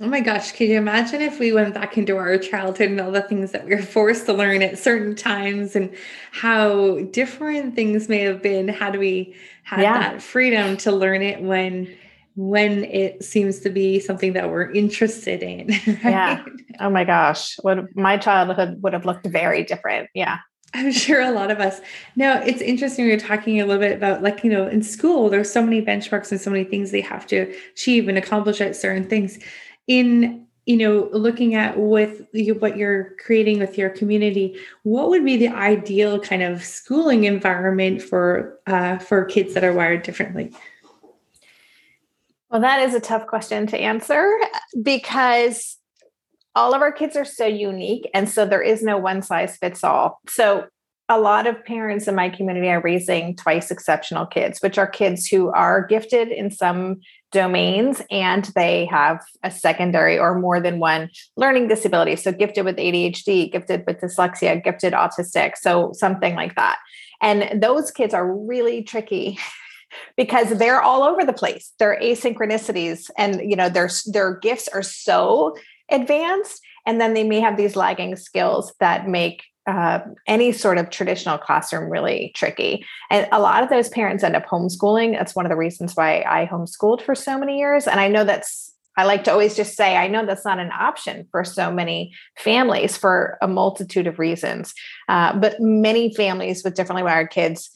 Oh 0.00 0.08
my 0.08 0.20
gosh, 0.20 0.52
can 0.52 0.68
you 0.68 0.76
imagine 0.76 1.20
if 1.20 1.38
we 1.38 1.52
went 1.52 1.74
back 1.74 1.96
into 1.96 2.16
our 2.16 2.36
childhood 2.38 2.90
and 2.90 3.00
all 3.00 3.12
the 3.12 3.22
things 3.22 3.52
that 3.52 3.64
we 3.64 3.76
were 3.76 3.82
forced 3.82 4.26
to 4.26 4.32
learn 4.32 4.60
at 4.60 4.78
certain 4.78 5.14
times 5.14 5.76
and 5.76 5.94
how 6.32 6.98
different 7.12 7.76
things 7.76 8.08
may 8.08 8.18
have 8.20 8.42
been 8.42 8.66
had 8.66 8.98
we 8.98 9.36
had 9.62 9.82
yeah. 9.82 9.98
that 9.98 10.22
freedom 10.22 10.76
to 10.78 10.90
learn 10.90 11.22
it 11.22 11.42
when 11.42 11.94
when 12.36 12.82
it 12.84 13.22
seems 13.22 13.60
to 13.60 13.70
be 13.70 14.00
something 14.00 14.32
that 14.32 14.50
we're 14.50 14.70
interested 14.72 15.42
in. 15.42 15.68
Right? 15.86 15.98
Yeah. 16.02 16.44
Oh 16.80 16.90
my 16.90 17.04
gosh. 17.04 17.56
What 17.62 17.94
my 17.94 18.16
childhood 18.16 18.82
would 18.82 18.92
have 18.92 19.06
looked 19.06 19.26
very 19.26 19.62
different. 19.62 20.10
Yeah. 20.12 20.38
I'm 20.74 20.90
sure 20.90 21.20
a 21.20 21.30
lot 21.30 21.52
of 21.52 21.60
us. 21.60 21.80
Now, 22.16 22.40
it's 22.42 22.60
interesting. 22.60 23.06
We're 23.06 23.18
talking 23.18 23.60
a 23.60 23.64
little 23.64 23.80
bit 23.80 23.96
about, 23.96 24.22
like, 24.22 24.42
you 24.42 24.50
know, 24.50 24.66
in 24.66 24.82
school, 24.82 25.30
there's 25.30 25.50
so 25.50 25.62
many 25.62 25.80
benchmarks 25.80 26.32
and 26.32 26.40
so 26.40 26.50
many 26.50 26.64
things 26.64 26.90
they 26.90 27.00
have 27.00 27.26
to 27.28 27.54
achieve 27.72 28.08
and 28.08 28.18
accomplish 28.18 28.60
at 28.60 28.74
certain 28.74 29.08
things. 29.08 29.38
In, 29.86 30.46
you 30.66 30.76
know, 30.76 31.08
looking 31.12 31.54
at 31.54 31.78
with 31.78 32.26
you, 32.32 32.54
what 32.56 32.76
you're 32.76 33.14
creating 33.24 33.60
with 33.60 33.78
your 33.78 33.90
community, 33.90 34.58
what 34.82 35.10
would 35.10 35.24
be 35.24 35.36
the 35.36 35.48
ideal 35.48 36.18
kind 36.18 36.42
of 36.42 36.64
schooling 36.64 37.24
environment 37.24 38.02
for 38.02 38.58
uh, 38.66 38.98
for 38.98 39.24
kids 39.26 39.54
that 39.54 39.62
are 39.62 39.72
wired 39.72 40.02
differently? 40.02 40.52
Well, 42.50 42.62
that 42.62 42.80
is 42.80 42.94
a 42.94 43.00
tough 43.00 43.26
question 43.26 43.66
to 43.68 43.78
answer 43.78 44.28
because 44.82 45.76
all 46.54 46.74
of 46.74 46.82
our 46.82 46.92
kids 46.92 47.16
are 47.16 47.24
so 47.24 47.46
unique. 47.46 48.08
And 48.14 48.28
so 48.28 48.46
there 48.46 48.62
is 48.62 48.82
no 48.82 48.96
one 48.96 49.22
size 49.22 49.56
fits 49.56 49.82
all. 49.82 50.20
So 50.28 50.66
a 51.08 51.20
lot 51.20 51.46
of 51.46 51.62
parents 51.64 52.08
in 52.08 52.14
my 52.14 52.30
community 52.30 52.68
are 52.68 52.80
raising 52.80 53.36
twice 53.36 53.70
exceptional 53.70 54.24
kids, 54.24 54.60
which 54.60 54.78
are 54.78 54.86
kids 54.86 55.26
who 55.26 55.50
are 55.50 55.86
gifted 55.86 56.28
in 56.28 56.50
some 56.50 57.00
domains 57.30 58.00
and 58.10 58.44
they 58.54 58.86
have 58.86 59.20
a 59.42 59.50
secondary 59.50 60.18
or 60.18 60.38
more 60.38 60.60
than 60.60 60.78
one 60.78 61.10
learning 61.36 61.68
disability. 61.68 62.16
So, 62.16 62.32
gifted 62.32 62.64
with 62.64 62.76
ADHD, 62.76 63.52
gifted 63.52 63.84
with 63.86 64.00
dyslexia, 64.00 64.62
gifted 64.64 64.94
autistic, 64.94 65.56
so 65.60 65.92
something 65.92 66.34
like 66.36 66.54
that. 66.54 66.78
And 67.20 67.60
those 67.62 67.90
kids 67.90 68.14
are 68.14 68.34
really 68.34 68.82
tricky. 68.82 69.38
because 70.16 70.58
they're 70.58 70.82
all 70.82 71.04
over 71.04 71.24
the 71.24 71.32
place. 71.32 71.72
Their 71.78 71.96
asynchronicities 72.02 73.10
and 73.16 73.48
you 73.48 73.54
know 73.54 73.68
their 73.68 73.88
their 74.06 74.36
gifts 74.38 74.66
are 74.66 74.82
so 74.82 75.54
advanced 75.90 76.60
and 76.86 77.00
then 77.00 77.14
they 77.14 77.24
may 77.24 77.40
have 77.40 77.56
these 77.56 77.76
lagging 77.76 78.16
skills 78.16 78.72
that 78.80 79.08
make 79.08 79.42
uh, 79.66 80.00
any 80.26 80.52
sort 80.52 80.76
of 80.76 80.90
traditional 80.90 81.38
classroom 81.38 81.90
really 81.90 82.32
tricky. 82.34 82.84
And 83.10 83.26
a 83.32 83.40
lot 83.40 83.62
of 83.62 83.70
those 83.70 83.88
parents 83.88 84.22
end 84.22 84.36
up 84.36 84.46
homeschooling. 84.46 85.12
That's 85.12 85.34
one 85.34 85.46
of 85.46 85.50
the 85.50 85.56
reasons 85.56 85.94
why 85.94 86.22
I 86.28 86.46
homeschooled 86.46 87.00
for 87.00 87.14
so 87.14 87.38
many 87.38 87.58
years. 87.58 87.86
And 87.86 87.98
I 87.98 88.08
know 88.08 88.24
that's, 88.24 88.72
I 88.96 89.04
like 89.04 89.24
to 89.24 89.32
always 89.32 89.56
just 89.56 89.74
say, 89.74 89.96
I 89.96 90.06
know 90.06 90.26
that's 90.26 90.44
not 90.44 90.58
an 90.58 90.70
option 90.70 91.26
for 91.30 91.44
so 91.44 91.72
many 91.72 92.12
families 92.36 92.96
for 92.96 93.38
a 93.40 93.48
multitude 93.48 94.06
of 94.06 94.18
reasons. 94.18 94.74
Uh, 95.08 95.36
but 95.38 95.56
many 95.58 96.12
families 96.14 96.62
with 96.62 96.74
differently 96.74 97.02
wired 97.02 97.30
kids, 97.30 97.70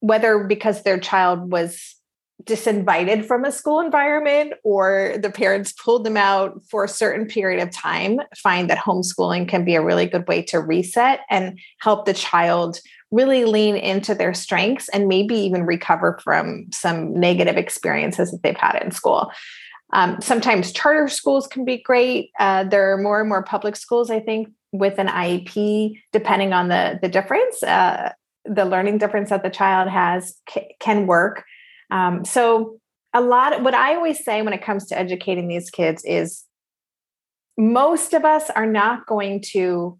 whether 0.00 0.44
because 0.44 0.84
their 0.84 0.98
child 0.98 1.50
was 1.50 1.96
disinvited 2.44 3.24
from 3.24 3.44
a 3.44 3.52
school 3.52 3.80
environment 3.80 4.52
or 4.64 5.14
the 5.20 5.30
parents 5.30 5.72
pulled 5.72 6.04
them 6.04 6.16
out 6.16 6.60
for 6.68 6.84
a 6.84 6.88
certain 6.88 7.26
period 7.26 7.62
of 7.62 7.70
time 7.70 8.20
find 8.36 8.68
that 8.68 8.78
homeschooling 8.78 9.48
can 9.48 9.64
be 9.64 9.74
a 9.74 9.82
really 9.82 10.06
good 10.06 10.26
way 10.28 10.42
to 10.42 10.60
reset 10.60 11.20
and 11.30 11.58
help 11.80 12.04
the 12.04 12.14
child 12.14 12.78
really 13.10 13.44
lean 13.44 13.76
into 13.76 14.14
their 14.14 14.32
strengths 14.32 14.88
and 14.88 15.08
maybe 15.08 15.34
even 15.34 15.66
recover 15.66 16.18
from 16.22 16.66
some 16.72 17.12
negative 17.18 17.56
experiences 17.56 18.30
that 18.30 18.42
they've 18.42 18.56
had 18.56 18.80
in 18.82 18.90
school 18.90 19.30
um, 19.92 20.20
sometimes 20.20 20.72
charter 20.72 21.08
schools 21.08 21.46
can 21.46 21.64
be 21.64 21.78
great 21.78 22.30
uh, 22.38 22.64
there 22.64 22.92
are 22.92 22.98
more 22.98 23.20
and 23.20 23.28
more 23.28 23.42
public 23.42 23.76
schools 23.76 24.10
i 24.10 24.18
think 24.18 24.48
with 24.72 24.98
an 24.98 25.06
IEP, 25.06 26.00
depending 26.12 26.52
on 26.52 26.68
the 26.68 26.98
the 27.00 27.08
difference, 27.08 27.62
uh, 27.62 28.12
the 28.44 28.64
learning 28.64 28.98
difference 28.98 29.30
that 29.30 29.42
the 29.42 29.50
child 29.50 29.88
has 29.88 30.40
c- 30.48 30.74
can 30.80 31.06
work. 31.06 31.44
Um, 31.92 32.24
so 32.24 32.78
a 33.12 33.20
lot. 33.20 33.62
What 33.62 33.74
I 33.74 33.94
always 33.94 34.24
say 34.24 34.40
when 34.42 34.54
it 34.54 34.64
comes 34.64 34.86
to 34.86 34.98
educating 34.98 35.46
these 35.46 35.70
kids 35.70 36.02
is, 36.04 36.44
most 37.58 38.14
of 38.14 38.24
us 38.24 38.48
are 38.50 38.66
not 38.66 39.06
going 39.06 39.42
to 39.52 39.98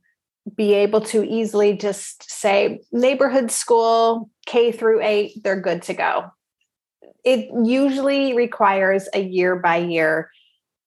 be 0.57 0.72
able 0.72 1.02
to 1.02 1.22
easily 1.22 1.76
just 1.76 2.28
say 2.28 2.81
neighborhood 2.90 3.50
school 3.50 4.31
K 4.46 4.72
through 4.72 5.02
eight, 5.02 5.33
they're 5.44 5.61
good 5.61 5.83
to 5.83 5.94
go. 5.94 6.31
It 7.24 7.50
usually 7.64 8.35
requires 8.35 9.09
a 9.14 9.20
year 9.20 9.55
by 9.57 9.76
year 9.76 10.31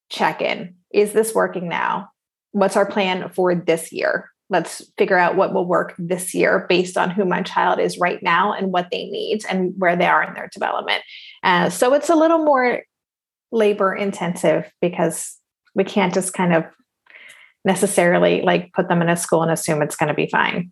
check 0.10 0.42
in. 0.42 0.76
Is 0.92 1.14
this 1.14 1.34
working 1.34 1.70
now? 1.70 2.10
What's 2.52 2.76
our 2.76 2.86
plan 2.86 3.30
for 3.30 3.54
this 3.54 3.92
year? 3.92 4.32
Let's 4.50 4.84
figure 4.98 5.18
out 5.18 5.36
what 5.36 5.54
will 5.54 5.66
work 5.66 5.96
this 5.98 6.34
year 6.34 6.66
based 6.70 6.98
on 6.98 7.10
who 7.10 7.26
my 7.26 7.42
child 7.42 7.80
is 7.80 7.98
right 7.98 8.22
now 8.22 8.54
and 8.54 8.72
what 8.72 8.90
they 8.92 9.06
need 9.06 9.42
and 9.50 9.74
where 9.78 9.96
they 9.96 10.06
are 10.06 10.24
in 10.24 10.34
their 10.34 10.50
development. 10.50 11.02
Uh, 11.44 11.70
so 11.70 11.94
it's 11.94 12.10
a 12.10 12.16
little 12.16 12.40
more 12.40 12.84
labor 13.52 13.96
intensive 13.96 14.72
because 14.82 15.38
we 15.74 15.84
can't 15.84 16.14
just 16.14 16.34
kind 16.34 16.54
of 16.54 16.66
necessarily 17.64 18.42
like 18.42 18.72
put 18.74 18.88
them 18.88 19.02
in 19.02 19.10
a 19.10 19.18
school 19.18 19.42
and 19.42 19.52
assume 19.52 19.82
it's 19.82 19.96
going 19.96 20.10
to 20.10 20.14
be 20.14 20.28
fine. 20.28 20.72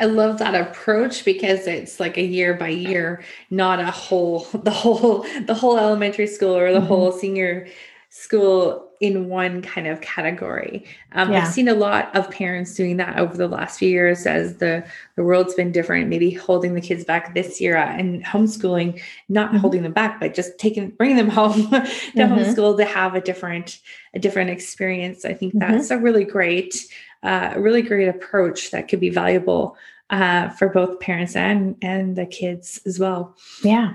I 0.00 0.04
love 0.04 0.38
that 0.38 0.54
approach 0.54 1.24
because 1.24 1.66
it's 1.66 1.98
like 1.98 2.16
a 2.16 2.22
year 2.22 2.54
by 2.54 2.68
year, 2.68 3.24
not 3.50 3.80
a 3.80 3.90
whole 3.90 4.40
the 4.54 4.70
whole 4.70 5.26
the 5.44 5.54
whole 5.54 5.76
elementary 5.76 6.26
school 6.26 6.56
or 6.56 6.72
the 6.72 6.78
mm-hmm. 6.78 6.86
whole 6.86 7.12
senior 7.12 7.66
school 8.10 8.87
in 9.00 9.28
one 9.28 9.62
kind 9.62 9.86
of 9.86 10.00
category. 10.00 10.84
Um, 11.12 11.32
yeah. 11.32 11.42
I've 11.42 11.52
seen 11.52 11.68
a 11.68 11.74
lot 11.74 12.14
of 12.16 12.30
parents 12.30 12.74
doing 12.74 12.96
that 12.96 13.18
over 13.18 13.36
the 13.36 13.48
last 13.48 13.78
few 13.78 13.88
years 13.88 14.26
as 14.26 14.56
the, 14.56 14.84
the 15.16 15.22
world's 15.22 15.54
been 15.54 15.72
different, 15.72 16.08
maybe 16.08 16.30
holding 16.30 16.74
the 16.74 16.80
kids 16.80 17.04
back 17.04 17.34
this 17.34 17.60
year 17.60 17.76
and 17.76 18.24
homeschooling, 18.24 19.00
not 19.28 19.50
mm-hmm. 19.50 19.58
holding 19.58 19.82
them 19.82 19.92
back, 19.92 20.18
but 20.20 20.34
just 20.34 20.58
taking, 20.58 20.90
bringing 20.90 21.16
them 21.16 21.28
home 21.30 21.70
to 21.70 21.78
mm-hmm. 21.78 22.20
homeschool 22.20 22.76
to 22.76 22.84
have 22.84 23.14
a 23.14 23.20
different, 23.20 23.80
a 24.14 24.18
different 24.18 24.50
experience. 24.50 25.24
I 25.24 25.34
think 25.34 25.54
mm-hmm. 25.54 25.72
that's 25.72 25.90
a 25.90 25.98
really 25.98 26.24
great, 26.24 26.86
uh, 27.22 27.52
a 27.54 27.60
really 27.60 27.82
great 27.82 28.08
approach 28.08 28.72
that 28.72 28.88
could 28.88 29.00
be 29.00 29.10
valuable 29.10 29.76
uh, 30.10 30.48
for 30.50 30.68
both 30.68 31.00
parents 31.00 31.36
and, 31.36 31.76
and 31.82 32.16
the 32.16 32.26
kids 32.26 32.80
as 32.86 32.98
well. 32.98 33.36
Yeah 33.62 33.94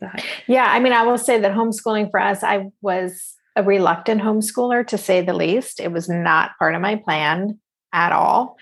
that? 0.00 0.24
Yeah, 0.46 0.66
I 0.68 0.80
mean, 0.80 0.92
I 0.92 1.02
will 1.02 1.18
say 1.18 1.40
that 1.40 1.52
homeschooling 1.52 2.10
for 2.10 2.20
us, 2.20 2.42
I 2.42 2.70
was 2.80 3.36
a 3.56 3.62
reluctant 3.62 4.20
homeschooler 4.20 4.86
to 4.88 4.98
say 4.98 5.22
the 5.22 5.34
least. 5.34 5.80
It 5.80 5.92
was 5.92 6.08
not 6.08 6.58
part 6.58 6.74
of 6.74 6.80
my 6.80 6.96
plan 6.96 7.58
at 7.92 8.12
all. 8.12 8.56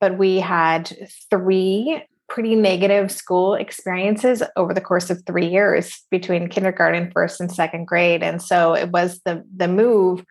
But 0.00 0.18
we 0.18 0.40
had 0.40 1.08
three 1.30 2.02
pretty 2.28 2.54
negative 2.54 3.10
school 3.10 3.54
experiences 3.54 4.42
over 4.56 4.72
the 4.72 4.80
course 4.80 5.10
of 5.10 5.22
three 5.26 5.48
years 5.48 6.02
between 6.10 6.48
kindergarten, 6.48 7.10
first 7.10 7.40
and 7.40 7.50
second 7.50 7.86
grade. 7.86 8.22
And 8.22 8.40
so 8.40 8.74
it 8.74 8.90
was 8.90 9.20
the 9.24 9.44
the 9.54 9.68
move 9.68 10.24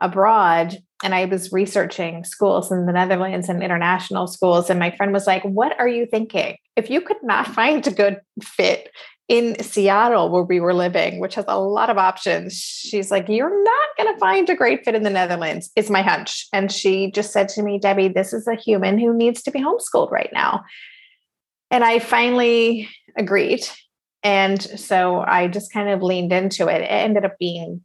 abroad 0.00 0.76
and 1.02 1.14
I 1.14 1.26
was 1.26 1.52
researching 1.52 2.24
schools 2.24 2.72
in 2.72 2.86
the 2.86 2.92
Netherlands 2.92 3.48
and 3.48 3.62
international 3.62 4.26
schools. 4.26 4.70
And 4.70 4.78
my 4.78 4.90
friend 4.90 5.12
was 5.12 5.26
like, 5.26 5.42
What 5.42 5.78
are 5.78 5.88
you 5.88 6.06
thinking? 6.06 6.56
If 6.74 6.90
you 6.90 7.00
could 7.00 7.22
not 7.22 7.46
find 7.54 7.86
a 7.86 7.90
good 7.90 8.20
fit 8.42 8.90
in 9.28 9.60
Seattle, 9.60 10.30
where 10.30 10.44
we 10.44 10.60
were 10.60 10.74
living, 10.74 11.18
which 11.18 11.34
has 11.34 11.44
a 11.48 11.58
lot 11.58 11.90
of 11.90 11.98
options, 11.98 12.54
she's 12.54 13.10
like, 13.10 13.28
You're 13.28 13.62
not 13.64 13.88
going 13.96 14.14
to 14.14 14.20
find 14.20 14.48
a 14.48 14.54
great 14.54 14.84
fit 14.84 14.94
in 14.94 15.02
the 15.02 15.10
Netherlands, 15.10 15.70
is 15.74 15.90
my 15.90 16.02
hunch. 16.02 16.46
And 16.52 16.70
she 16.70 17.10
just 17.10 17.32
said 17.32 17.48
to 17.50 17.62
me, 17.62 17.78
Debbie, 17.78 18.08
this 18.08 18.32
is 18.32 18.46
a 18.46 18.54
human 18.54 18.98
who 18.98 19.12
needs 19.12 19.42
to 19.42 19.50
be 19.50 19.60
homeschooled 19.60 20.12
right 20.12 20.30
now. 20.32 20.64
And 21.70 21.82
I 21.82 21.98
finally 21.98 22.88
agreed. 23.16 23.66
And 24.22 24.62
so 24.62 25.20
I 25.20 25.48
just 25.48 25.72
kind 25.72 25.88
of 25.88 26.02
leaned 26.02 26.32
into 26.32 26.68
it. 26.68 26.82
It 26.82 26.90
ended 26.90 27.24
up 27.24 27.36
being 27.38 27.84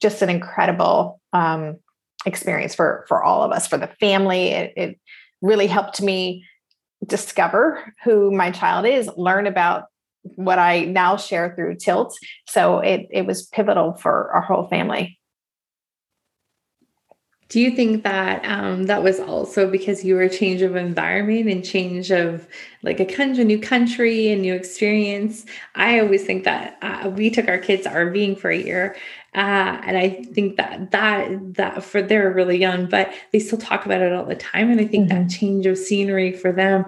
just 0.00 0.20
an 0.20 0.28
incredible 0.28 1.20
um, 1.32 1.76
experience 2.26 2.74
for 2.74 3.06
for 3.08 3.22
all 3.22 3.42
of 3.42 3.52
us, 3.52 3.66
for 3.66 3.78
the 3.78 3.90
family. 4.00 4.48
It, 4.48 4.72
it 4.76 5.00
really 5.40 5.66
helped 5.66 6.02
me 6.02 6.44
discover 7.06 7.94
who 8.04 8.30
my 8.30 8.50
child 8.50 8.86
is, 8.86 9.10
learn 9.16 9.46
about 9.46 9.84
what 10.22 10.58
I 10.58 10.84
now 10.84 11.16
share 11.16 11.54
through 11.54 11.76
Tilt. 11.76 12.16
So 12.48 12.78
it 12.78 13.06
it 13.10 13.26
was 13.26 13.46
pivotal 13.46 13.94
for 13.94 14.30
our 14.32 14.42
whole 14.42 14.68
family. 14.68 15.18
Do 17.52 17.60
you 17.60 17.76
think 17.76 18.02
that 18.04 18.42
um, 18.46 18.84
that 18.84 19.02
was 19.02 19.20
also 19.20 19.70
because 19.70 20.02
you 20.02 20.14
were 20.14 20.22
a 20.22 20.30
change 20.30 20.62
of 20.62 20.74
environment 20.74 21.50
and 21.50 21.62
change 21.62 22.10
of 22.10 22.48
like 22.82 22.98
a 22.98 23.04
country, 23.04 23.42
a 23.42 23.44
new 23.44 23.60
country, 23.60 24.32
a 24.32 24.36
new 24.36 24.54
experience? 24.54 25.44
I 25.74 26.00
always 26.00 26.24
think 26.24 26.44
that 26.44 26.78
uh, 26.80 27.10
we 27.10 27.28
took 27.28 27.48
our 27.48 27.58
kids 27.58 27.86
RVing 27.86 28.38
for 28.38 28.48
a 28.48 28.56
year, 28.56 28.96
uh, 29.34 29.82
and 29.84 29.98
I 29.98 30.24
think 30.32 30.56
that 30.56 30.92
that 30.92 31.56
that 31.56 31.84
for 31.84 32.00
they're 32.00 32.32
really 32.32 32.56
young, 32.56 32.86
but 32.86 33.12
they 33.32 33.38
still 33.38 33.58
talk 33.58 33.84
about 33.84 34.00
it 34.00 34.14
all 34.14 34.24
the 34.24 34.34
time. 34.34 34.70
And 34.70 34.80
I 34.80 34.86
think 34.86 35.10
mm-hmm. 35.10 35.24
that 35.24 35.30
change 35.30 35.66
of 35.66 35.76
scenery 35.76 36.32
for 36.32 36.52
them 36.52 36.86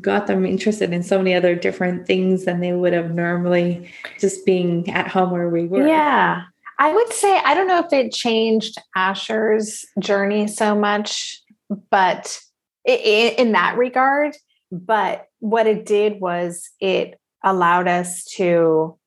got 0.00 0.28
them 0.28 0.46
interested 0.46 0.92
in 0.92 1.02
so 1.02 1.18
many 1.18 1.34
other 1.34 1.56
different 1.56 2.06
things 2.06 2.44
than 2.44 2.60
they 2.60 2.72
would 2.72 2.92
have 2.92 3.12
normally 3.12 3.90
just 4.20 4.46
being 4.46 4.88
at 4.88 5.08
home 5.08 5.32
where 5.32 5.48
we 5.48 5.66
were. 5.66 5.84
Yeah. 5.84 6.44
I 6.78 6.92
would 6.92 7.12
say 7.12 7.38
I 7.38 7.54
don't 7.54 7.68
know 7.68 7.80
if 7.80 7.92
it 7.92 8.12
changed 8.12 8.76
Asher's 8.94 9.84
journey 9.98 10.46
so 10.46 10.74
much, 10.74 11.42
but 11.90 12.38
in 12.84 13.52
that 13.52 13.76
regard. 13.76 14.36
But 14.70 15.26
what 15.40 15.66
it 15.66 15.86
did 15.86 16.20
was 16.20 16.70
it 16.80 17.18
allowed 17.44 17.88
us 17.88 18.24
to 18.36 18.98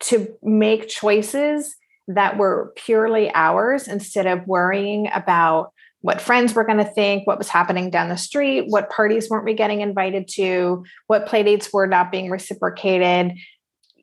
to 0.00 0.28
make 0.42 0.88
choices 0.88 1.74
that 2.08 2.36
were 2.36 2.72
purely 2.76 3.30
ours 3.34 3.88
instead 3.88 4.26
of 4.26 4.46
worrying 4.46 5.08
about 5.12 5.72
what 6.02 6.20
friends 6.20 6.54
were 6.54 6.64
going 6.64 6.78
to 6.78 6.84
think, 6.84 7.26
what 7.26 7.38
was 7.38 7.48
happening 7.48 7.90
down 7.90 8.08
the 8.08 8.16
street, 8.16 8.66
what 8.68 8.90
parties 8.90 9.28
weren't 9.28 9.44
we 9.44 9.54
getting 9.54 9.80
invited 9.80 10.28
to, 10.28 10.84
what 11.06 11.26
playdates 11.26 11.72
were 11.72 11.86
not 11.86 12.12
being 12.12 12.30
reciprocated. 12.30 13.32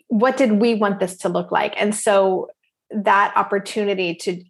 What 0.08 0.36
did 0.36 0.54
we 0.54 0.74
want 0.74 1.00
this 1.00 1.18
to 1.20 1.30
look 1.30 1.52
like? 1.52 1.74
And 1.78 1.96
so 1.96 2.50
that 2.94 3.34
opportunity 3.36 4.16
to 4.16 4.44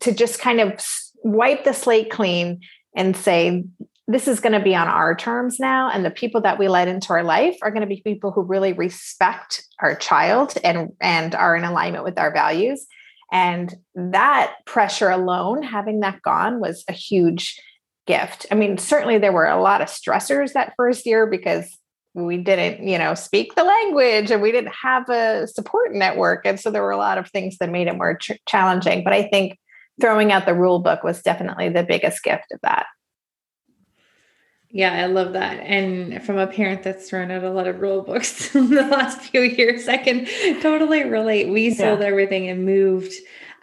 to 0.00 0.12
just 0.12 0.40
kind 0.40 0.60
of 0.60 0.84
wipe 1.22 1.64
the 1.64 1.72
slate 1.72 2.10
clean 2.10 2.60
and 2.96 3.16
say 3.16 3.64
this 4.06 4.26
is 4.26 4.40
going 4.40 4.54
to 4.54 4.60
be 4.60 4.74
on 4.74 4.88
our 4.88 5.14
terms 5.14 5.60
now 5.60 5.90
and 5.90 6.02
the 6.02 6.10
people 6.10 6.40
that 6.40 6.58
we 6.58 6.66
let 6.66 6.88
into 6.88 7.12
our 7.12 7.22
life 7.22 7.56
are 7.60 7.70
going 7.70 7.82
to 7.82 7.86
be 7.86 8.00
people 8.00 8.32
who 8.32 8.42
really 8.42 8.72
respect 8.72 9.62
our 9.80 9.94
child 9.94 10.54
and 10.64 10.90
and 11.00 11.34
are 11.34 11.54
in 11.54 11.64
alignment 11.64 12.04
with 12.04 12.18
our 12.18 12.32
values. 12.32 12.86
And 13.30 13.74
that 13.94 14.54
pressure 14.64 15.10
alone 15.10 15.62
having 15.62 16.00
that 16.00 16.22
gone 16.22 16.58
was 16.58 16.84
a 16.88 16.92
huge 16.92 17.60
gift. 18.06 18.46
I 18.50 18.54
mean 18.54 18.78
certainly 18.78 19.18
there 19.18 19.32
were 19.32 19.46
a 19.46 19.60
lot 19.60 19.82
of 19.82 19.88
stressors 19.88 20.54
that 20.54 20.72
first 20.76 21.04
year 21.04 21.26
because 21.26 21.78
we 22.14 22.36
didn't 22.36 22.86
you 22.86 22.98
know 22.98 23.14
speak 23.14 23.54
the 23.54 23.64
language 23.64 24.30
and 24.30 24.42
we 24.42 24.52
didn't 24.52 24.72
have 24.72 25.08
a 25.08 25.46
support 25.46 25.94
network 25.94 26.44
and 26.44 26.58
so 26.58 26.70
there 26.70 26.82
were 26.82 26.90
a 26.90 26.96
lot 26.96 27.18
of 27.18 27.30
things 27.30 27.58
that 27.58 27.70
made 27.70 27.86
it 27.86 27.96
more 27.96 28.16
ch- 28.16 28.40
challenging 28.46 29.04
but 29.04 29.12
i 29.12 29.22
think 29.22 29.58
throwing 30.00 30.32
out 30.32 30.46
the 30.46 30.54
rule 30.54 30.78
book 30.78 31.02
was 31.02 31.22
definitely 31.22 31.68
the 31.68 31.82
biggest 31.82 32.22
gift 32.22 32.46
of 32.52 32.60
that 32.62 32.86
yeah, 34.70 34.92
I 34.92 35.06
love 35.06 35.32
that. 35.32 35.60
And 35.60 36.22
from 36.22 36.36
a 36.36 36.46
parent 36.46 36.82
that's 36.82 37.08
thrown 37.08 37.30
out 37.30 37.42
a 37.42 37.50
lot 37.50 37.66
of 37.66 37.80
rule 37.80 38.02
books 38.02 38.54
in 38.54 38.68
the 38.68 38.82
last 38.82 39.20
few 39.22 39.40
years, 39.40 39.88
I 39.88 39.96
can 39.96 40.26
totally 40.60 41.04
relate. 41.04 41.48
We 41.48 41.72
sold 41.72 42.00
yeah. 42.00 42.06
everything 42.06 42.48
and 42.48 42.66
moved 42.66 43.14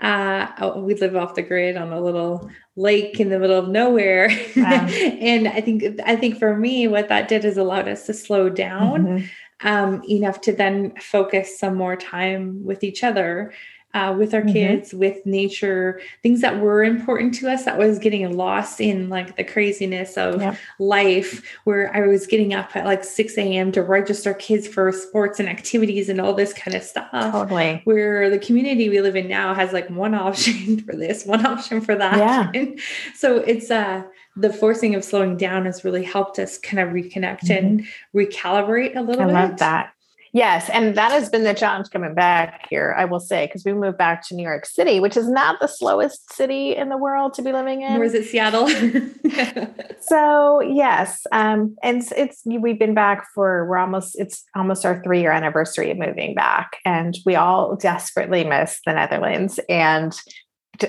uh, 0.02 0.48
oh, 0.60 0.82
we 0.82 0.96
live 0.96 1.16
off 1.16 1.36
the 1.36 1.42
grid 1.42 1.78
on 1.78 1.92
a 1.92 2.02
little 2.02 2.50
lake 2.76 3.20
in 3.20 3.30
the 3.30 3.40
middle 3.40 3.58
of 3.58 3.70
nowhere. 3.70 4.30
Wow. 4.56 4.88
and 4.88 5.48
I 5.48 5.62
think, 5.62 6.00
I 6.06 6.16
think 6.16 6.38
for 6.38 6.56
me, 6.56 6.88
what 6.88 7.08
that 7.10 7.28
did 7.28 7.46
is 7.46 7.58
allowed 7.58 7.88
us 7.88 8.06
to 8.08 8.14
slow 8.14 8.50
down 8.50 9.06
mm-hmm. 9.06 9.68
um, 9.68 10.04
enough 10.10 10.42
to 10.42 10.54
then 10.54 10.94
focus 11.00 11.58
some 11.58 11.76
more 11.76 11.96
time 11.96 12.66
with 12.66 12.84
each 12.84 13.04
other 13.04 13.54
uh, 13.96 14.14
with 14.14 14.34
our 14.34 14.42
mm-hmm. 14.42 14.52
kids, 14.52 14.94
with 14.94 15.26
nature, 15.26 16.02
things 16.22 16.42
that 16.42 16.60
were 16.60 16.84
important 16.84 17.34
to 17.34 17.50
us 17.50 17.64
that 17.64 17.78
was 17.78 17.98
getting 17.98 18.36
lost 18.36 18.82
in 18.82 19.08
like 19.08 19.38
the 19.38 19.44
craziness 19.44 20.18
of 20.18 20.60
life, 20.80 21.42
where 21.64 21.96
I 21.96 22.06
was 22.06 22.28
getting 22.28 22.54
up 22.54 22.76
at 22.76 22.84
like 22.84 23.06
6 23.06 23.38
a.m. 23.38 23.72
to 23.72 23.82
register 23.82 24.34
kids 24.34 24.68
for 24.68 24.92
sports 24.92 25.40
and 25.40 25.48
activities 25.48 26.10
and 26.10 26.20
all 26.20 26.34
this 26.34 26.52
kind 26.52 26.76
of 26.76 26.84
stuff. 26.84 27.10
Totally. 27.10 27.82
Where 27.86 28.30
the 28.30 28.38
community 28.38 28.90
we 28.90 29.00
live 29.00 29.16
in 29.16 29.30
now 29.30 29.54
has 29.54 29.72
like 29.72 29.90
one 29.90 30.14
option 30.14 30.82
for 30.82 30.94
this, 30.94 31.26
one 31.26 31.46
option 31.46 31.80
for 31.80 31.96
that. 31.96 32.54
Yeah. 32.54 32.72
so 33.16 33.38
it's 33.38 33.72
uh 33.72 34.04
the 34.38 34.52
forcing 34.52 34.96
of 34.96 35.06
slowing 35.06 35.38
down 35.38 35.66
has 35.66 35.86
really 35.86 36.04
helped 36.04 36.40
us 36.40 36.58
kind 36.58 36.82
of 36.82 36.90
reconnect 36.94 37.46
mm-hmm. 37.46 37.54
and 37.54 37.88
recalibrate 38.14 38.98
a 38.98 39.02
little 39.02 39.22
I 39.22 39.28
bit. 39.28 39.36
I 39.36 39.46
love 39.46 39.58
that 39.60 39.95
Yes, 40.36 40.70
and 40.70 40.96
that 40.98 41.14
has 41.14 41.30
been 41.30 41.46
the 41.46 41.54
challenge 41.54 41.92
coming 41.92 42.14
back 42.14 42.68
here, 42.70 42.94
I 42.98 43.06
will 43.06 43.22
say, 43.22 43.46
because 43.46 43.64
we 43.64 43.72
moved 43.72 43.98
back 43.98 44.22
to 44.28 44.36
New 44.36 44.44
York 44.44 44.66
City, 44.66 45.00
which 45.00 45.16
is 45.16 45.30
not 45.30 45.62
the 45.62 45.68
slowest 45.68 46.34
city 46.34 46.76
in 46.76 46.90
the 46.90 46.98
world 46.98 47.34
to 47.36 47.42
be 47.42 47.54
living 47.54 47.84
in. 47.84 47.94
Or 47.94 48.04
is 48.04 48.14
it 48.14 48.26
Seattle? 48.26 48.68
so 50.02 50.60
yes, 50.60 51.26
um, 51.32 51.78
and 51.82 52.02
it's, 52.02 52.12
it's 52.12 52.42
we've 52.44 52.78
been 52.78 52.94
back 52.94 53.28
for 53.34 53.66
we're 53.70 53.78
almost 53.78 54.20
it's 54.20 54.44
almost 54.58 54.86
our 54.86 55.02
three 55.04 55.22
year 55.22 55.32
anniversary 55.32 55.90
of 55.90 55.98
moving 55.98 56.36
back, 56.36 56.80
and 56.84 57.18
we 57.26 57.36
all 57.36 57.78
desperately 57.78 58.44
miss 58.44 58.82
the 58.86 58.92
Netherlands 58.92 59.58
and 59.70 60.20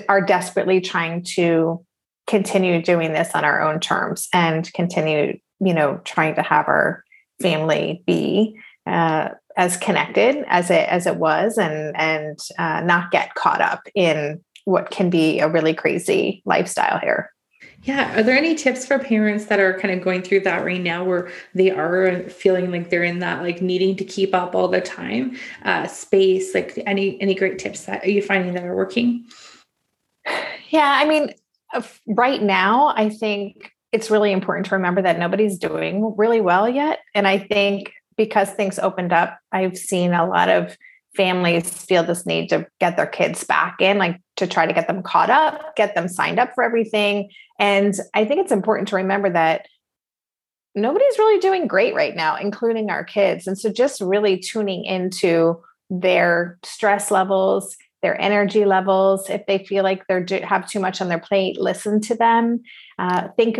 are 0.09 0.21
desperately 0.21 0.81
trying 0.81 1.23
to 1.23 1.85
continue 2.27 2.81
doing 2.81 3.13
this 3.13 3.29
on 3.33 3.45
our 3.45 3.61
own 3.61 3.79
terms 3.79 4.27
and 4.33 4.73
continue, 4.73 5.39
you 5.61 5.73
know, 5.73 6.01
trying 6.03 6.35
to 6.35 6.41
have 6.41 6.67
our 6.67 7.05
family 7.41 8.03
be 8.05 8.59
uh, 8.87 9.29
as 9.55 9.77
connected 9.77 10.45
as 10.47 10.69
it 10.69 10.87
as 10.89 11.05
it 11.05 11.17
was, 11.17 11.57
and 11.57 11.95
and 11.97 12.39
uh, 12.57 12.81
not 12.81 13.11
get 13.11 13.35
caught 13.35 13.61
up 13.61 13.87
in 13.95 14.43
what 14.65 14.91
can 14.91 15.09
be 15.09 15.39
a 15.39 15.47
really 15.47 15.73
crazy 15.73 16.41
lifestyle 16.45 16.99
here. 16.99 17.31
Yeah. 17.83 18.19
Are 18.19 18.23
there 18.23 18.37
any 18.37 18.53
tips 18.53 18.85
for 18.85 18.99
parents 18.99 19.45
that 19.45 19.59
are 19.59 19.79
kind 19.79 19.93
of 19.93 20.03
going 20.03 20.21
through 20.21 20.41
that 20.41 20.65
right 20.65 20.81
now 20.81 21.05
where 21.05 21.29
they 21.53 21.71
are 21.71 22.23
feeling 22.23 22.69
like 22.69 22.89
they're 22.89 23.03
in 23.03 23.19
that 23.19 23.41
like 23.43 23.61
needing 23.61 23.95
to 23.95 24.03
keep 24.03 24.35
up 24.35 24.55
all 24.55 24.67
the 24.67 24.81
time 24.81 25.37
uh, 25.63 25.87
space? 25.87 26.53
Like 26.53 26.81
any 26.85 27.21
any 27.21 27.33
great 27.33 27.59
tips 27.59 27.85
that 27.85 28.03
are 28.03 28.09
you 28.09 28.21
finding 28.21 28.53
that 28.55 28.65
are 28.65 28.75
working? 28.75 29.25
Yeah, 30.69 30.99
I 31.01 31.05
mean, 31.05 31.33
right 32.07 32.41
now, 32.41 32.93
I 32.95 33.09
think 33.09 33.71
it's 33.93 34.11
really 34.11 34.33
important 34.33 34.65
to 34.67 34.75
remember 34.75 35.01
that 35.01 35.17
nobody's 35.17 35.57
doing 35.57 36.13
really 36.17 36.41
well 36.41 36.67
yet. 36.67 36.99
And 37.15 37.25
I 37.25 37.37
think 37.37 37.93
because 38.17 38.49
things 38.49 38.79
opened 38.79 39.13
up, 39.13 39.37
I've 39.51 39.77
seen 39.77 40.13
a 40.13 40.27
lot 40.27 40.49
of 40.49 40.75
families 41.15 41.69
feel 41.69 42.03
this 42.03 42.25
need 42.25 42.49
to 42.49 42.67
get 42.79 42.97
their 42.97 43.07
kids 43.07 43.43
back 43.43 43.77
in, 43.79 43.97
like 43.97 44.19
to 44.37 44.47
try 44.47 44.65
to 44.65 44.73
get 44.73 44.87
them 44.87 45.03
caught 45.03 45.29
up, 45.29 45.75
get 45.75 45.95
them 45.95 46.07
signed 46.07 46.39
up 46.39 46.53
for 46.53 46.63
everything. 46.63 47.29
And 47.59 47.95
I 48.13 48.25
think 48.25 48.41
it's 48.41 48.51
important 48.51 48.87
to 48.89 48.97
remember 48.97 49.29
that 49.31 49.65
nobody's 50.75 51.17
really 51.17 51.39
doing 51.39 51.67
great 51.67 51.95
right 51.95 52.15
now, 52.15 52.35
including 52.35 52.89
our 52.89 53.03
kids. 53.03 53.47
And 53.47 53.57
so 53.57 53.71
just 53.71 53.99
really 53.99 54.37
tuning 54.37 54.85
into 54.85 55.59
their 55.89 56.59
stress 56.63 57.09
levels, 57.09 57.75
their 58.03 58.19
energy 58.21 58.65
levels. 58.65 59.27
If 59.29 59.45
they 59.47 59.65
feel 59.65 59.83
like 59.83 60.05
they're 60.07 60.23
do, 60.23 60.39
have 60.43 60.69
too 60.69 60.79
much 60.79 61.01
on 61.01 61.07
their 61.07 61.19
plate, 61.19 61.59
listen 61.59 61.99
to 62.01 62.15
them. 62.15 62.61
Uh, 62.99 63.29
think 63.35 63.59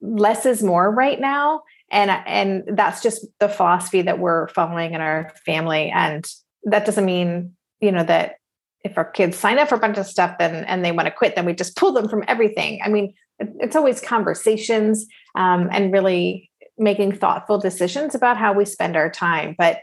less 0.00 0.44
is 0.44 0.62
more 0.62 0.90
right 0.90 1.20
now 1.20 1.62
and 1.90 2.10
and 2.10 2.76
that's 2.76 3.02
just 3.02 3.26
the 3.40 3.48
philosophy 3.48 4.02
that 4.02 4.18
we're 4.18 4.48
following 4.48 4.94
in 4.94 5.00
our 5.00 5.32
family. 5.44 5.90
And 5.90 6.26
that 6.64 6.84
doesn't 6.86 7.04
mean 7.04 7.56
you 7.80 7.92
know 7.92 8.04
that 8.04 8.36
if 8.84 8.96
our 8.98 9.04
kids 9.04 9.38
sign 9.38 9.58
up 9.58 9.68
for 9.68 9.76
a 9.76 9.80
bunch 9.80 9.98
of 9.98 10.06
stuff 10.06 10.36
then 10.38 10.64
and 10.64 10.84
they 10.84 10.92
want 10.92 11.06
to 11.06 11.12
quit 11.12 11.36
then 11.36 11.46
we 11.46 11.54
just 11.54 11.76
pull 11.76 11.92
them 11.92 12.08
from 12.08 12.24
everything. 12.28 12.80
I 12.84 12.88
mean 12.88 13.14
it's 13.38 13.76
always 13.76 14.00
conversations 14.00 15.06
um, 15.34 15.68
and 15.72 15.92
really 15.92 16.50
making 16.78 17.12
thoughtful 17.12 17.58
decisions 17.58 18.14
about 18.14 18.36
how 18.36 18.52
we 18.52 18.64
spend 18.64 18.96
our 18.96 19.10
time. 19.10 19.54
But 19.56 19.80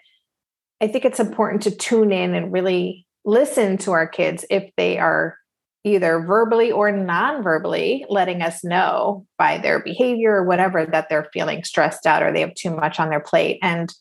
i 0.81 0.87
think 0.87 1.05
it's 1.05 1.19
important 1.19 1.61
to 1.61 1.71
tune 1.71 2.11
in 2.11 2.33
and 2.33 2.51
really 2.51 3.05
listen 3.23 3.77
to 3.77 3.91
our 3.91 4.07
kids 4.07 4.43
if 4.49 4.71
they 4.77 4.97
are 4.97 5.37
either 5.83 6.19
verbally 6.21 6.71
or 6.71 6.91
non-verbally 6.91 8.05
letting 8.09 8.41
us 8.41 8.63
know 8.63 9.25
by 9.37 9.57
their 9.57 9.79
behavior 9.79 10.35
or 10.35 10.45
whatever 10.45 10.85
that 10.85 11.09
they're 11.09 11.29
feeling 11.33 11.63
stressed 11.63 12.05
out 12.05 12.21
or 12.21 12.31
they 12.31 12.41
have 12.41 12.53
too 12.53 12.75
much 12.75 12.99
on 12.99 13.09
their 13.09 13.19
plate 13.19 13.59
and 13.61 13.93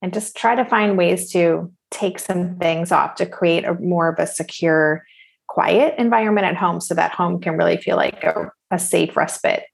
and 0.00 0.12
just 0.12 0.36
try 0.36 0.54
to 0.54 0.64
find 0.64 0.98
ways 0.98 1.30
to 1.30 1.72
take 1.90 2.18
some 2.18 2.56
things 2.56 2.90
off 2.90 3.14
to 3.14 3.26
create 3.26 3.64
a 3.64 3.74
more 3.74 4.08
of 4.08 4.18
a 4.18 4.26
secure 4.26 5.04
quiet 5.46 5.94
environment 5.98 6.46
at 6.46 6.56
home 6.56 6.80
so 6.80 6.94
that 6.94 7.12
home 7.12 7.40
can 7.40 7.56
really 7.56 7.76
feel 7.76 7.96
like 7.96 8.24
a, 8.24 8.50
a 8.70 8.78
safe 8.78 9.16
respite 9.16 9.64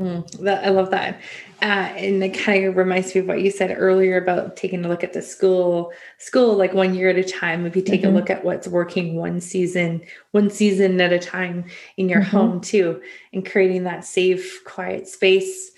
Mm, 0.00 0.28
that, 0.40 0.64
I 0.64 0.70
love 0.70 0.90
that. 0.90 1.20
Uh, 1.62 1.64
and 1.96 2.22
it 2.22 2.36
kind 2.36 2.64
of 2.64 2.76
reminds 2.76 3.14
me 3.14 3.20
of 3.20 3.28
what 3.28 3.42
you 3.42 3.50
said 3.50 3.74
earlier 3.78 4.16
about 4.16 4.56
taking 4.56 4.84
a 4.84 4.88
look 4.88 5.04
at 5.04 5.12
the 5.12 5.22
school, 5.22 5.92
school 6.18 6.56
like 6.56 6.74
one 6.74 6.94
year 6.94 7.10
at 7.10 7.16
a 7.16 7.22
time. 7.22 7.64
If 7.64 7.76
you 7.76 7.82
take 7.82 8.02
mm-hmm. 8.02 8.10
a 8.10 8.18
look 8.18 8.28
at 8.28 8.44
what's 8.44 8.66
working 8.66 9.14
one 9.14 9.40
season, 9.40 10.02
one 10.32 10.50
season 10.50 11.00
at 11.00 11.12
a 11.12 11.18
time 11.20 11.66
in 11.96 12.08
your 12.08 12.22
mm-hmm. 12.22 12.36
home 12.36 12.60
too, 12.60 13.00
and 13.32 13.48
creating 13.48 13.84
that 13.84 14.04
safe, 14.04 14.64
quiet 14.64 15.06
space 15.06 15.70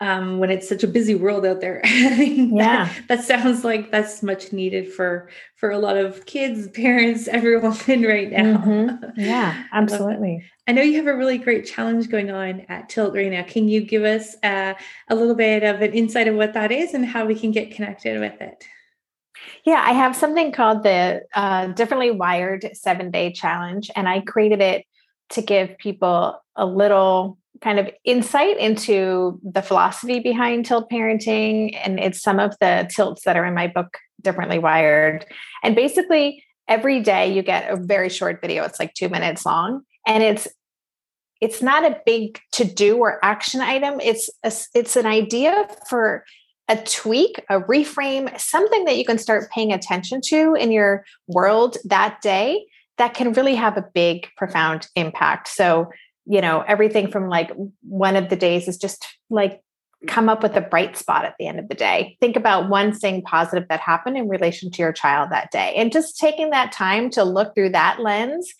um, 0.00 0.38
when 0.38 0.50
it's 0.50 0.68
such 0.68 0.84
a 0.84 0.88
busy 0.88 1.14
world 1.14 1.44
out 1.44 1.60
there. 1.60 1.80
yeah, 1.84 2.86
that, 2.86 3.08
that, 3.08 3.24
sounds 3.24 3.64
like 3.64 3.90
that's 3.90 4.22
much 4.22 4.52
needed 4.52 4.92
for 4.92 5.28
for 5.56 5.70
a 5.70 5.78
lot 5.78 5.96
of 5.96 6.24
kids, 6.26 6.68
parents, 6.74 7.28
everyone 7.28 7.76
right 7.88 8.30
now. 8.30 8.58
Mm-hmm. 8.58 9.20
Yeah, 9.20 9.64
absolutely. 9.72 10.44
I, 10.68 10.72
know 10.72 10.82
you 10.82 10.96
have 10.96 11.06
a 11.06 11.16
really 11.16 11.38
great 11.38 11.66
challenge 11.66 12.10
going 12.10 12.30
on 12.30 12.66
at 12.68 12.88
Tilt 12.88 13.14
right 13.14 13.30
now. 13.30 13.42
Can 13.42 13.68
you 13.68 13.80
give 13.80 14.04
us 14.04 14.36
uh, 14.42 14.74
a 15.08 15.14
little 15.14 15.34
bit 15.34 15.62
of 15.62 15.80
an 15.80 15.92
insight 15.94 16.28
of 16.28 16.36
what 16.36 16.52
that 16.54 16.70
is 16.70 16.94
and 16.94 17.06
how 17.06 17.24
we 17.24 17.34
can 17.34 17.50
get 17.50 17.70
connected 17.70 18.20
with 18.20 18.40
it? 18.40 18.64
Yeah, 19.64 19.82
I 19.84 19.92
have 19.92 20.14
something 20.14 20.52
called 20.52 20.82
the 20.82 21.22
uh, 21.34 21.68
Differently 21.68 22.10
Wired 22.10 22.70
Seven 22.74 23.10
Day 23.10 23.32
Challenge, 23.32 23.90
and 23.96 24.08
I 24.08 24.20
created 24.20 24.60
it 24.60 24.84
to 25.30 25.42
give 25.42 25.78
people 25.78 26.40
a 26.56 26.66
little 26.66 27.38
kind 27.60 27.78
of 27.78 27.90
insight 28.04 28.58
into 28.58 29.40
the 29.42 29.62
philosophy 29.62 30.20
behind 30.20 30.64
tilt 30.64 30.88
parenting 30.90 31.76
and 31.82 31.98
it's 31.98 32.22
some 32.22 32.38
of 32.38 32.54
the 32.60 32.88
tilts 32.94 33.24
that 33.24 33.36
are 33.36 33.44
in 33.44 33.54
my 33.54 33.66
book 33.66 33.98
differently 34.22 34.58
wired 34.58 35.26
and 35.64 35.74
basically 35.74 36.44
every 36.68 37.00
day 37.00 37.32
you 37.32 37.42
get 37.42 37.68
a 37.68 37.76
very 37.76 38.08
short 38.08 38.40
video 38.40 38.62
it's 38.64 38.78
like 38.78 38.94
2 38.94 39.08
minutes 39.08 39.44
long 39.44 39.82
and 40.06 40.22
it's 40.22 40.46
it's 41.40 41.62
not 41.62 41.84
a 41.84 42.00
big 42.04 42.40
to 42.52 42.64
do 42.64 42.98
or 42.98 43.24
action 43.24 43.60
item 43.60 44.00
it's 44.00 44.28
a, 44.44 44.52
it's 44.74 44.96
an 44.96 45.06
idea 45.06 45.68
for 45.88 46.24
a 46.68 46.76
tweak 46.76 47.44
a 47.48 47.60
reframe 47.60 48.38
something 48.38 48.84
that 48.84 48.96
you 48.96 49.04
can 49.04 49.18
start 49.18 49.50
paying 49.50 49.72
attention 49.72 50.20
to 50.22 50.54
in 50.54 50.70
your 50.70 51.04
world 51.26 51.76
that 51.84 52.20
day 52.22 52.66
that 52.98 53.14
can 53.14 53.32
really 53.32 53.54
have 53.54 53.76
a 53.76 53.86
big 53.94 54.28
profound 54.36 54.88
impact 54.96 55.48
so 55.48 55.88
you 56.28 56.42
know, 56.42 56.62
everything 56.68 57.10
from 57.10 57.28
like 57.28 57.50
one 57.82 58.14
of 58.14 58.28
the 58.28 58.36
days 58.36 58.68
is 58.68 58.76
just 58.76 59.06
like 59.30 59.62
come 60.06 60.28
up 60.28 60.42
with 60.42 60.54
a 60.56 60.60
bright 60.60 60.96
spot 60.96 61.24
at 61.24 61.34
the 61.38 61.46
end 61.46 61.58
of 61.58 61.68
the 61.68 61.74
day. 61.74 62.16
Think 62.20 62.36
about 62.36 62.68
one 62.68 62.92
thing 62.92 63.22
positive 63.22 63.66
that 63.68 63.80
happened 63.80 64.18
in 64.18 64.28
relation 64.28 64.70
to 64.70 64.82
your 64.82 64.92
child 64.92 65.30
that 65.30 65.50
day. 65.50 65.74
And 65.74 65.90
just 65.90 66.18
taking 66.18 66.50
that 66.50 66.70
time 66.70 67.08
to 67.10 67.24
look 67.24 67.54
through 67.54 67.70
that 67.70 68.00
lens, 68.00 68.52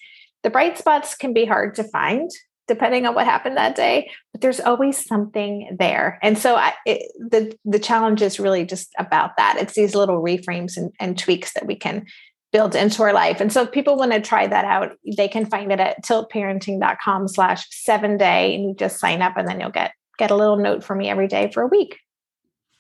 the 0.42 0.50
bright 0.50 0.78
spots 0.78 1.14
can 1.14 1.34
be 1.34 1.44
hard 1.44 1.74
to 1.74 1.84
find 1.84 2.30
depending 2.68 3.06
on 3.06 3.14
what 3.14 3.24
happened 3.26 3.56
that 3.56 3.74
day, 3.74 4.10
but 4.32 4.40
there's 4.40 4.60
always 4.60 5.04
something 5.04 5.76
there. 5.78 6.18
And 6.22 6.38
so 6.38 6.54
I, 6.54 6.74
it, 6.86 7.10
the 7.18 7.56
the 7.64 7.78
challenge 7.78 8.22
is 8.22 8.38
really 8.38 8.64
just 8.64 8.92
about 8.98 9.36
that. 9.38 9.56
It's 9.58 9.74
these 9.74 9.94
little 9.94 10.22
reframes 10.22 10.76
and, 10.76 10.92
and 11.00 11.18
tweaks 11.18 11.54
that 11.54 11.66
we 11.66 11.74
can 11.74 12.06
build 12.52 12.74
into 12.74 13.02
our 13.02 13.12
life. 13.12 13.40
And 13.40 13.52
so 13.52 13.62
if 13.62 13.72
people 13.72 13.96
want 13.96 14.12
to 14.12 14.20
try 14.20 14.46
that 14.46 14.64
out, 14.64 14.92
they 15.16 15.28
can 15.28 15.46
find 15.46 15.72
it 15.72 15.80
at 15.80 16.02
tiltparenting.com 16.04 17.28
slash 17.28 17.66
seven 17.70 18.16
day 18.16 18.54
and 18.54 18.64
you 18.64 18.74
just 18.74 19.00
sign 19.00 19.22
up 19.22 19.36
and 19.36 19.48
then 19.48 19.60
you'll 19.60 19.70
get 19.70 19.92
get 20.18 20.30
a 20.30 20.36
little 20.36 20.56
note 20.56 20.84
from 20.84 20.98
me 20.98 21.08
every 21.08 21.28
day 21.28 21.50
for 21.52 21.62
a 21.62 21.68
week. 21.68 21.98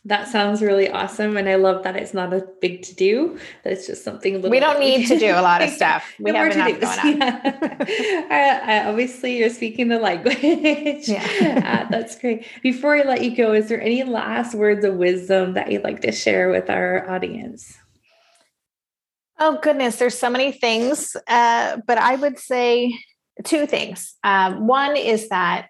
That 0.08 0.26
sounds 0.26 0.62
really 0.62 0.88
awesome. 0.88 1.36
And 1.36 1.46
I 1.50 1.56
love 1.56 1.82
that 1.82 1.94
it's 1.94 2.14
not 2.14 2.32
a 2.32 2.46
big 2.62 2.80
to 2.84 2.94
do. 2.94 3.38
That 3.62 3.74
it's 3.74 3.86
just 3.86 4.02
something 4.02 4.34
a 4.34 4.38
little 4.38 4.50
We 4.50 4.58
don't 4.58 4.80
need 4.80 5.06
to 5.08 5.18
do 5.18 5.32
a 5.32 5.42
lot 5.42 5.60
of 5.60 5.68
stuff. 5.80 6.14
We 6.18 6.32
have 6.32 6.50
enough 6.50 6.80
going 6.80 7.22
on. 7.22 7.28
Yeah. 7.88 8.84
uh, 8.86 8.90
obviously, 8.90 9.36
you're 9.36 9.50
speaking 9.50 9.88
the 9.88 9.98
language. 9.98 11.08
Yeah. 11.08 11.84
uh, 11.84 11.88
that's 11.90 12.18
great. 12.18 12.46
Before 12.62 12.96
I 12.96 13.02
let 13.02 13.22
you 13.22 13.36
go, 13.36 13.52
is 13.52 13.68
there 13.68 13.82
any 13.82 14.02
last 14.02 14.54
words 14.54 14.82
of 14.82 14.94
wisdom 14.94 15.52
that 15.54 15.70
you'd 15.70 15.84
like 15.84 16.00
to 16.02 16.12
share 16.12 16.48
with 16.50 16.70
our 16.70 17.08
audience? 17.10 17.76
Oh 19.38 19.58
goodness, 19.62 19.96
there's 19.96 20.18
so 20.18 20.30
many 20.30 20.52
things, 20.52 21.14
uh, 21.28 21.78
but 21.86 21.98
I 21.98 22.16
would 22.16 22.38
say 22.38 22.98
two 23.44 23.66
things. 23.66 24.16
Um, 24.24 24.66
one 24.66 24.96
is 24.96 25.28
that 25.28 25.68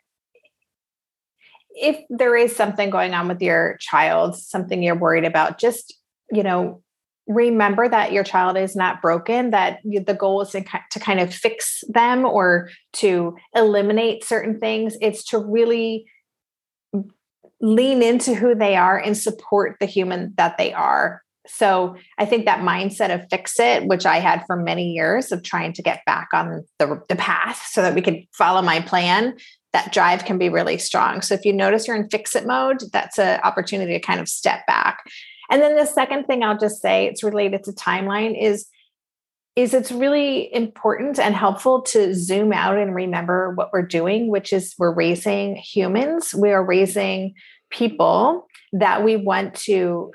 if 1.81 2.01
there 2.11 2.37
is 2.37 2.55
something 2.55 2.91
going 2.91 3.14
on 3.14 3.29
with 3.29 3.41
your 3.41 3.77
child, 3.81 4.37
something 4.37 4.83
you're 4.83 4.99
worried 4.99 5.25
about, 5.25 5.59
just 5.59 5.95
you 6.31 6.43
know, 6.43 6.83
remember 7.27 7.88
that 7.88 8.12
your 8.12 8.25
child 8.25 8.57
is 8.57 8.77
not 8.77 9.01
broken. 9.01 9.51
That 9.51 9.79
the 9.85 10.14
goal 10.14 10.43
is 10.43 10.51
to, 10.51 10.64
to 10.91 11.01
kind 11.01 11.21
of 11.21 11.33
fix 11.33 11.83
them 11.88 12.25
or 12.25 12.71
to 12.95 13.37
eliminate 13.55 14.25
certain 14.25 14.59
things. 14.59 14.97
It's 15.01 15.25
to 15.27 15.38
really 15.38 16.07
lean 17.61 18.03
into 18.03 18.35
who 18.35 18.55
they 18.55 18.77
are 18.77 18.99
and 18.99 19.17
support 19.17 19.77
the 19.81 19.87
human 19.87 20.33
that 20.37 20.59
they 20.59 20.73
are 20.73 21.23
so 21.49 21.97
I 22.19 22.27
think 22.27 22.45
that 22.45 22.61
mindset 22.61 23.12
of 23.12 23.27
fix 23.31 23.59
it, 23.59 23.87
which 23.87 24.07
I 24.07 24.19
had 24.19 24.45
for 24.47 24.57
many 24.57 24.93
years 24.93 25.33
of 25.33 25.43
trying 25.43 25.73
to 25.75 25.83
get 25.83 26.05
back 26.05 26.29
on 26.33 26.64
the, 26.79 27.03
the 27.09 27.17
path 27.17 27.67
so 27.71 27.83
that 27.83 27.95
we 27.95 28.03
could 28.03 28.25
follow 28.33 28.62
my 28.62 28.81
plan, 28.81 29.35
that 29.79 29.93
drive 29.93 30.25
can 30.25 30.38
be 30.38 30.49
really 30.49 30.79
strong. 30.79 31.23
So 31.23 31.35
if 31.35 31.45
you 31.45 31.53
notice 31.53 31.87
you're 31.87 31.97
in 31.97 32.09
fix 32.09 32.35
it 32.35 32.47
mode, 32.47 32.83
that's 32.93 33.19
an 33.19 33.41
opportunity 33.45 33.93
to 33.93 34.01
kind 34.01 34.21
of 34.21 34.29
step 34.29 34.67
back. 34.67 35.05
And 35.51 35.62
then 35.62 35.77
the 35.77 35.87
second 35.87 36.25
thing 36.25 36.43
I'll 36.43 36.59
just 36.59 36.83
say, 36.83 37.07
it's 37.07 37.23
related 37.23 37.64
to 37.64 37.73
timeline, 37.73 38.41
is 38.41 38.67
is 39.57 39.75
it's 39.75 39.91
really 39.91 40.55
important 40.55 41.19
and 41.19 41.35
helpful 41.35 41.83
to 41.83 42.14
zoom 42.14 42.53
out 42.53 42.79
and 42.79 42.95
remember 42.95 43.51
what 43.55 43.71
we're 43.73 43.83
doing, 43.83 44.29
which 44.29 44.53
is 44.53 44.73
we're 44.79 44.95
raising 44.95 45.57
humans, 45.57 46.33
we 46.33 46.53
are 46.53 46.64
raising 46.64 47.35
people 47.69 48.47
that 48.73 49.03
we 49.03 49.17
want 49.17 49.57
to 49.57 50.12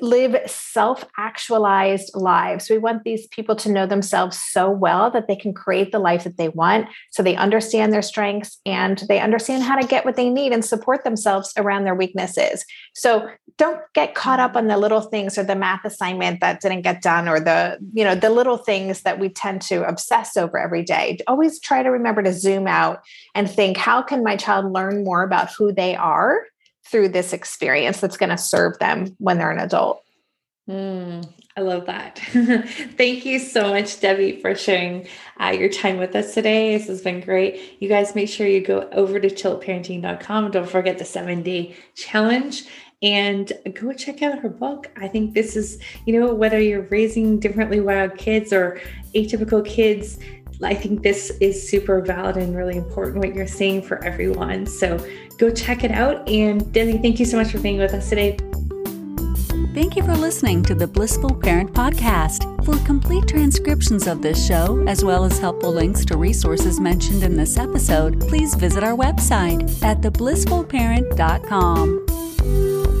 live 0.00 0.36
self 0.46 1.04
actualized 1.16 2.14
lives. 2.14 2.70
We 2.70 2.78
want 2.78 3.04
these 3.04 3.26
people 3.28 3.56
to 3.56 3.72
know 3.72 3.86
themselves 3.86 4.38
so 4.38 4.70
well 4.70 5.10
that 5.10 5.26
they 5.26 5.36
can 5.36 5.52
create 5.52 5.90
the 5.90 5.98
life 5.98 6.24
that 6.24 6.36
they 6.36 6.48
want. 6.48 6.88
So 7.10 7.22
they 7.22 7.36
understand 7.36 7.92
their 7.92 8.02
strengths 8.02 8.60
and 8.66 9.02
they 9.08 9.18
understand 9.18 9.62
how 9.62 9.78
to 9.78 9.86
get 9.86 10.04
what 10.04 10.16
they 10.16 10.28
need 10.28 10.52
and 10.52 10.64
support 10.64 11.04
themselves 11.04 11.52
around 11.56 11.84
their 11.84 11.94
weaknesses. 11.94 12.64
So 12.94 13.28
don't 13.56 13.80
get 13.94 14.14
caught 14.14 14.40
up 14.40 14.56
on 14.56 14.68
the 14.68 14.78
little 14.78 15.02
things 15.02 15.36
or 15.36 15.44
the 15.44 15.56
math 15.56 15.84
assignment 15.84 16.40
that 16.40 16.60
didn't 16.60 16.82
get 16.82 17.02
done 17.02 17.28
or 17.28 17.40
the, 17.40 17.78
you 17.92 18.04
know, 18.04 18.14
the 18.14 18.30
little 18.30 18.58
things 18.58 19.02
that 19.02 19.18
we 19.18 19.28
tend 19.28 19.62
to 19.62 19.86
obsess 19.86 20.36
over 20.36 20.58
every 20.58 20.82
day. 20.82 21.18
Always 21.26 21.60
try 21.60 21.82
to 21.82 21.90
remember 21.90 22.22
to 22.22 22.32
zoom 22.32 22.66
out 22.66 23.00
and 23.34 23.50
think, 23.50 23.76
how 23.76 24.02
can 24.02 24.22
my 24.22 24.36
child 24.36 24.72
learn 24.72 25.04
more 25.04 25.22
about 25.22 25.50
who 25.52 25.72
they 25.72 25.96
are? 25.96 26.44
Through 26.90 27.10
this 27.10 27.32
experience 27.32 28.00
that's 28.00 28.16
going 28.16 28.30
to 28.30 28.38
serve 28.38 28.78
them 28.78 29.14
when 29.18 29.38
they're 29.38 29.50
an 29.50 29.60
adult. 29.60 30.02
Mm, 30.68 31.28
I 31.56 31.60
love 31.62 31.86
that. 31.86 32.18
Thank 32.96 33.24
you 33.24 33.38
so 33.38 33.70
much, 33.70 34.00
Debbie, 34.00 34.40
for 34.40 34.54
sharing 34.54 35.08
uh, 35.40 35.48
your 35.48 35.68
time 35.68 35.98
with 35.98 36.14
us 36.14 36.32
today. 36.32 36.76
This 36.76 36.86
has 36.86 37.02
been 37.02 37.20
great. 37.20 37.76
You 37.80 37.88
guys 37.88 38.14
make 38.14 38.28
sure 38.28 38.46
you 38.46 38.60
go 38.60 38.88
over 38.92 39.18
to 39.18 39.28
tiltparenting.com. 39.28 40.50
Don't 40.52 40.68
forget 40.68 40.98
the 40.98 41.04
seven 41.04 41.42
day 41.42 41.76
challenge 41.96 42.66
and 43.02 43.52
go 43.74 43.92
check 43.92 44.22
out 44.22 44.38
her 44.38 44.48
book. 44.48 44.90
I 44.96 45.08
think 45.08 45.34
this 45.34 45.56
is, 45.56 45.80
you 46.06 46.20
know, 46.20 46.34
whether 46.34 46.60
you're 46.60 46.82
raising 46.82 47.40
differently 47.40 47.80
wired 47.80 48.16
kids 48.16 48.52
or 48.52 48.80
atypical 49.14 49.64
kids, 49.64 50.18
I 50.62 50.74
think 50.74 51.02
this 51.02 51.30
is 51.40 51.68
super 51.68 52.02
valid 52.02 52.36
and 52.36 52.54
really 52.54 52.76
important 52.76 53.18
what 53.18 53.34
you're 53.34 53.46
saying 53.46 53.82
for 53.82 54.04
everyone. 54.04 54.66
So 54.66 55.04
go 55.40 55.50
check 55.50 55.82
it 55.82 55.90
out. 55.90 56.28
And 56.28 56.72
Debbie, 56.72 56.98
thank 56.98 57.18
you 57.18 57.24
so 57.24 57.38
much 57.38 57.50
for 57.50 57.58
being 57.58 57.78
with 57.78 57.94
us 57.94 58.10
today. 58.10 58.36
Thank 59.72 59.94
you 59.96 60.02
for 60.02 60.16
listening 60.16 60.64
to 60.64 60.74
the 60.74 60.86
Blissful 60.86 61.34
Parent 61.34 61.72
Podcast. 61.72 62.44
For 62.64 62.76
complete 62.84 63.26
transcriptions 63.26 64.06
of 64.06 64.20
this 64.20 64.46
show, 64.46 64.84
as 64.86 65.02
well 65.04 65.24
as 65.24 65.38
helpful 65.38 65.72
links 65.72 66.04
to 66.06 66.18
resources 66.18 66.78
mentioned 66.78 67.22
in 67.22 67.36
this 67.36 67.56
episode, 67.56 68.20
please 68.20 68.54
visit 68.54 68.84
our 68.84 68.96
website 68.96 69.82
at 69.82 70.02
theblissfulparent.com. 70.02 72.99